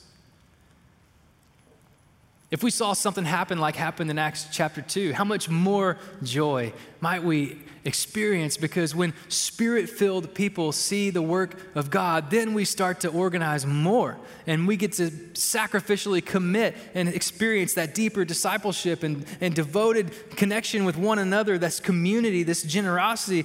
If 2.48 2.62
we 2.62 2.70
saw 2.70 2.92
something 2.92 3.24
happen 3.24 3.58
like 3.58 3.74
happened 3.74 4.08
in 4.08 4.18
Acts 4.18 4.46
chapter 4.52 4.80
2, 4.80 5.14
how 5.14 5.24
much 5.24 5.48
more 5.48 5.98
joy 6.22 6.72
might 7.00 7.24
we 7.24 7.58
experience? 7.84 8.56
Because 8.56 8.94
when 8.94 9.14
spirit 9.28 9.90
filled 9.90 10.32
people 10.32 10.70
see 10.70 11.10
the 11.10 11.22
work 11.22 11.60
of 11.74 11.90
God, 11.90 12.30
then 12.30 12.54
we 12.54 12.64
start 12.64 13.00
to 13.00 13.08
organize 13.08 13.66
more 13.66 14.16
and 14.46 14.68
we 14.68 14.76
get 14.76 14.92
to 14.92 15.10
sacrificially 15.34 16.24
commit 16.24 16.76
and 16.94 17.08
experience 17.08 17.74
that 17.74 17.94
deeper 17.94 18.24
discipleship 18.24 19.02
and, 19.02 19.26
and 19.40 19.52
devoted 19.52 20.12
connection 20.36 20.84
with 20.84 20.96
one 20.96 21.18
another, 21.18 21.58
this 21.58 21.80
community, 21.80 22.44
this 22.44 22.62
generosity. 22.62 23.44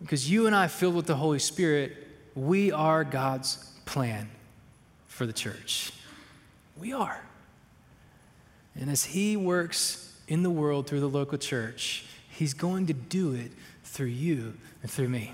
Because 0.00 0.30
you 0.30 0.46
and 0.46 0.56
I, 0.56 0.68
filled 0.68 0.94
with 0.94 1.06
the 1.06 1.16
Holy 1.16 1.40
Spirit, 1.40 1.94
we 2.34 2.72
are 2.72 3.04
God's 3.04 3.56
plan 3.84 4.30
for 5.08 5.26
the 5.26 5.32
church. 5.34 5.92
We 6.78 6.94
are. 6.94 7.25
And 8.78 8.90
as 8.90 9.04
He 9.04 9.36
works 9.36 10.14
in 10.28 10.42
the 10.42 10.50
world 10.50 10.86
through 10.86 11.00
the 11.00 11.08
local 11.08 11.38
church, 11.38 12.04
He's 12.30 12.54
going 12.54 12.86
to 12.86 12.92
do 12.92 13.32
it 13.32 13.50
through 13.84 14.06
you 14.06 14.54
and 14.82 14.90
through 14.90 15.08
me. 15.08 15.32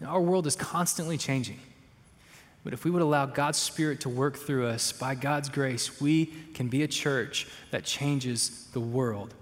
Now, 0.00 0.08
our 0.08 0.20
world 0.20 0.46
is 0.46 0.56
constantly 0.56 1.16
changing. 1.16 1.60
But 2.64 2.72
if 2.72 2.84
we 2.84 2.90
would 2.90 3.02
allow 3.02 3.26
God's 3.26 3.58
Spirit 3.58 4.00
to 4.00 4.08
work 4.08 4.36
through 4.36 4.66
us, 4.66 4.90
by 4.90 5.14
God's 5.14 5.48
grace, 5.48 6.00
we 6.00 6.26
can 6.52 6.66
be 6.66 6.82
a 6.82 6.88
church 6.88 7.46
that 7.70 7.84
changes 7.84 8.66
the 8.72 8.80
world 8.80 9.32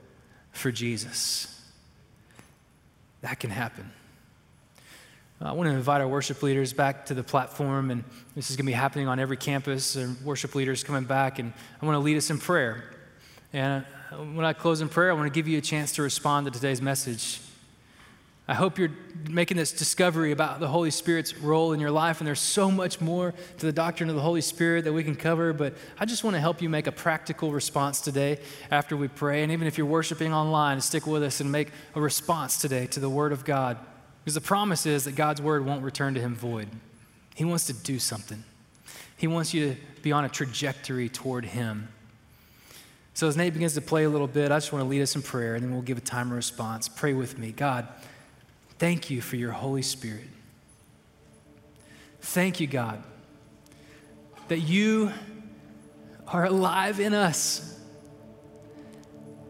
for 0.52 0.70
Jesus. 0.70 1.62
That 3.22 3.40
can 3.40 3.48
happen. 3.48 3.90
I 5.46 5.52
want 5.52 5.68
to 5.68 5.76
invite 5.76 6.00
our 6.00 6.08
worship 6.08 6.42
leaders 6.42 6.72
back 6.72 7.04
to 7.06 7.14
the 7.14 7.22
platform, 7.22 7.90
and 7.90 8.02
this 8.34 8.48
is 8.48 8.56
going 8.56 8.64
to 8.64 8.70
be 8.70 8.72
happening 8.72 9.08
on 9.08 9.18
every 9.18 9.36
campus, 9.36 9.94
and 9.94 10.18
worship 10.22 10.54
leaders 10.54 10.82
coming 10.82 11.04
back, 11.04 11.38
and 11.38 11.52
I 11.82 11.84
want 11.84 11.96
to 11.96 12.00
lead 12.00 12.16
us 12.16 12.30
in 12.30 12.38
prayer. 12.38 12.90
And 13.52 13.84
uh, 14.10 14.16
when 14.16 14.46
I 14.46 14.54
close 14.54 14.80
in 14.80 14.88
prayer, 14.88 15.10
I 15.10 15.12
want 15.12 15.26
to 15.26 15.34
give 15.34 15.46
you 15.46 15.58
a 15.58 15.60
chance 15.60 15.92
to 15.92 16.02
respond 16.02 16.46
to 16.46 16.50
today's 16.50 16.80
message. 16.80 17.40
I 18.48 18.54
hope 18.54 18.78
you're 18.78 18.92
making 19.28 19.58
this 19.58 19.70
discovery 19.70 20.32
about 20.32 20.60
the 20.60 20.68
Holy 20.68 20.90
Spirit's 20.90 21.36
role 21.36 21.74
in 21.74 21.80
your 21.80 21.90
life, 21.90 22.20
and 22.20 22.26
there's 22.26 22.40
so 22.40 22.70
much 22.70 23.02
more 23.02 23.34
to 23.58 23.66
the 23.66 23.72
doctrine 23.72 24.08
of 24.08 24.16
the 24.16 24.22
Holy 24.22 24.40
Spirit 24.40 24.84
that 24.84 24.94
we 24.94 25.04
can 25.04 25.14
cover, 25.14 25.52
but 25.52 25.74
I 25.98 26.06
just 26.06 26.24
want 26.24 26.36
to 26.36 26.40
help 26.40 26.62
you 26.62 26.70
make 26.70 26.86
a 26.86 26.92
practical 26.92 27.52
response 27.52 28.00
today 28.00 28.38
after 28.70 28.96
we 28.96 29.08
pray. 29.08 29.42
And 29.42 29.52
even 29.52 29.66
if 29.66 29.76
you're 29.76 29.86
worshiping 29.86 30.32
online, 30.32 30.80
stick 30.80 31.06
with 31.06 31.22
us 31.22 31.40
and 31.40 31.52
make 31.52 31.68
a 31.94 32.00
response 32.00 32.56
today 32.58 32.86
to 32.86 33.00
the 33.00 33.10
Word 33.10 33.32
of 33.32 33.44
God. 33.44 33.76
Because 34.24 34.34
the 34.34 34.40
promise 34.40 34.86
is 34.86 35.04
that 35.04 35.16
God's 35.16 35.42
word 35.42 35.66
won't 35.66 35.82
return 35.82 36.14
to 36.14 36.20
him 36.20 36.34
void. 36.34 36.68
He 37.34 37.44
wants 37.44 37.66
to 37.66 37.74
do 37.74 37.98
something, 37.98 38.42
He 39.16 39.26
wants 39.26 39.52
you 39.52 39.74
to 39.74 40.02
be 40.02 40.12
on 40.12 40.24
a 40.24 40.28
trajectory 40.28 41.08
toward 41.08 41.44
Him. 41.44 41.88
So, 43.12 43.28
as 43.28 43.36
Nate 43.36 43.52
begins 43.52 43.74
to 43.74 43.80
play 43.80 44.04
a 44.04 44.10
little 44.10 44.26
bit, 44.26 44.50
I 44.50 44.56
just 44.56 44.72
want 44.72 44.84
to 44.84 44.88
lead 44.88 45.02
us 45.02 45.14
in 45.14 45.22
prayer 45.22 45.54
and 45.54 45.62
then 45.62 45.72
we'll 45.72 45.82
give 45.82 45.98
a 45.98 46.00
time 46.00 46.30
of 46.30 46.36
response. 46.36 46.88
Pray 46.88 47.12
with 47.12 47.38
me. 47.38 47.52
God, 47.52 47.86
thank 48.78 49.10
you 49.10 49.20
for 49.20 49.36
your 49.36 49.52
Holy 49.52 49.82
Spirit. 49.82 50.28
Thank 52.20 52.58
you, 52.58 52.66
God, 52.66 53.02
that 54.48 54.60
you 54.60 55.12
are 56.26 56.46
alive 56.46 57.00
in 57.00 57.14
us, 57.14 57.78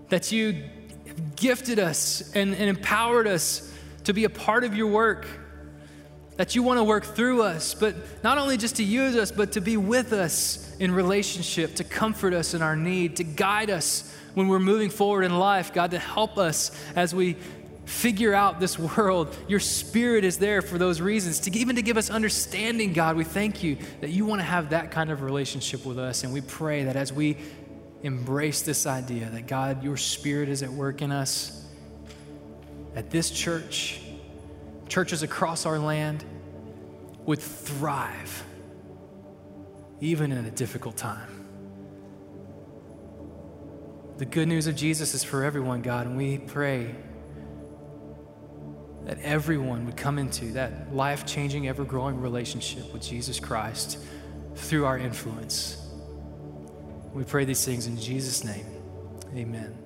that 0.08 0.32
you 0.32 0.64
have 1.06 1.36
gifted 1.36 1.78
us 1.78 2.32
and, 2.34 2.54
and 2.54 2.68
empowered 2.68 3.26
us 3.26 3.73
to 4.04 4.12
be 4.12 4.24
a 4.24 4.30
part 4.30 4.64
of 4.64 4.74
your 4.76 4.86
work, 4.86 5.26
that 6.36 6.54
you 6.54 6.62
want 6.62 6.78
to 6.78 6.84
work 6.84 7.04
through 7.04 7.42
us, 7.42 7.74
but 7.74 7.94
not 8.24 8.38
only 8.38 8.56
just 8.56 8.76
to 8.76 8.84
use 8.84 9.16
us, 9.16 9.30
but 9.30 9.52
to 9.52 9.60
be 9.60 9.76
with 9.76 10.12
us 10.12 10.76
in 10.78 10.92
relationship, 10.92 11.76
to 11.76 11.84
comfort 11.84 12.32
us 12.32 12.54
in 12.54 12.62
our 12.62 12.76
need, 12.76 13.16
to 13.16 13.24
guide 13.24 13.70
us 13.70 14.12
when 14.34 14.48
we're 14.48 14.58
moving 14.58 14.90
forward 14.90 15.22
in 15.22 15.38
life, 15.38 15.72
God, 15.72 15.92
to 15.92 15.98
help 15.98 16.38
us 16.38 16.76
as 16.96 17.14
we 17.14 17.36
figure 17.84 18.34
out 18.34 18.60
this 18.60 18.78
world. 18.78 19.36
Your 19.46 19.60
spirit 19.60 20.24
is 20.24 20.38
there 20.38 20.60
for 20.60 20.76
those 20.76 21.00
reasons, 21.00 21.40
to 21.40 21.56
even 21.56 21.76
to 21.76 21.82
give 21.82 21.96
us 21.96 22.10
understanding, 22.10 22.92
God. 22.92 23.16
We 23.16 23.24
thank 23.24 23.62
you 23.62 23.76
that 24.00 24.10
you 24.10 24.26
want 24.26 24.40
to 24.40 24.44
have 24.44 24.70
that 24.70 24.90
kind 24.90 25.10
of 25.10 25.22
relationship 25.22 25.84
with 25.84 25.98
us, 25.98 26.24
and 26.24 26.32
we 26.32 26.40
pray 26.40 26.84
that 26.84 26.96
as 26.96 27.12
we 27.12 27.36
embrace 28.02 28.62
this 28.62 28.86
idea 28.86 29.30
that 29.30 29.46
God, 29.46 29.84
your 29.84 29.96
spirit 29.96 30.48
is 30.48 30.62
at 30.62 30.70
work 30.70 31.00
in 31.00 31.12
us, 31.12 31.63
at 32.94 33.10
this 33.10 33.30
church, 33.30 34.00
churches 34.88 35.22
across 35.22 35.66
our 35.66 35.78
land 35.78 36.24
would 37.26 37.40
thrive 37.40 38.44
even 40.00 40.32
in 40.32 40.44
a 40.44 40.50
difficult 40.50 40.96
time. 40.96 41.30
The 44.18 44.26
good 44.26 44.46
news 44.46 44.66
of 44.66 44.76
Jesus 44.76 45.14
is 45.14 45.24
for 45.24 45.42
everyone, 45.42 45.82
God, 45.82 46.06
and 46.06 46.16
we 46.16 46.38
pray 46.38 46.94
that 49.06 49.18
everyone 49.20 49.86
would 49.86 49.96
come 49.96 50.18
into 50.18 50.52
that 50.52 50.94
life 50.94 51.26
changing, 51.26 51.68
ever 51.68 51.84
growing 51.84 52.20
relationship 52.20 52.92
with 52.92 53.02
Jesus 53.02 53.40
Christ 53.40 53.98
through 54.54 54.84
our 54.84 54.98
influence. 54.98 55.84
We 57.12 57.24
pray 57.24 57.44
these 57.44 57.64
things 57.64 57.86
in 57.86 57.98
Jesus' 57.98 58.44
name. 58.44 58.66
Amen. 59.34 59.83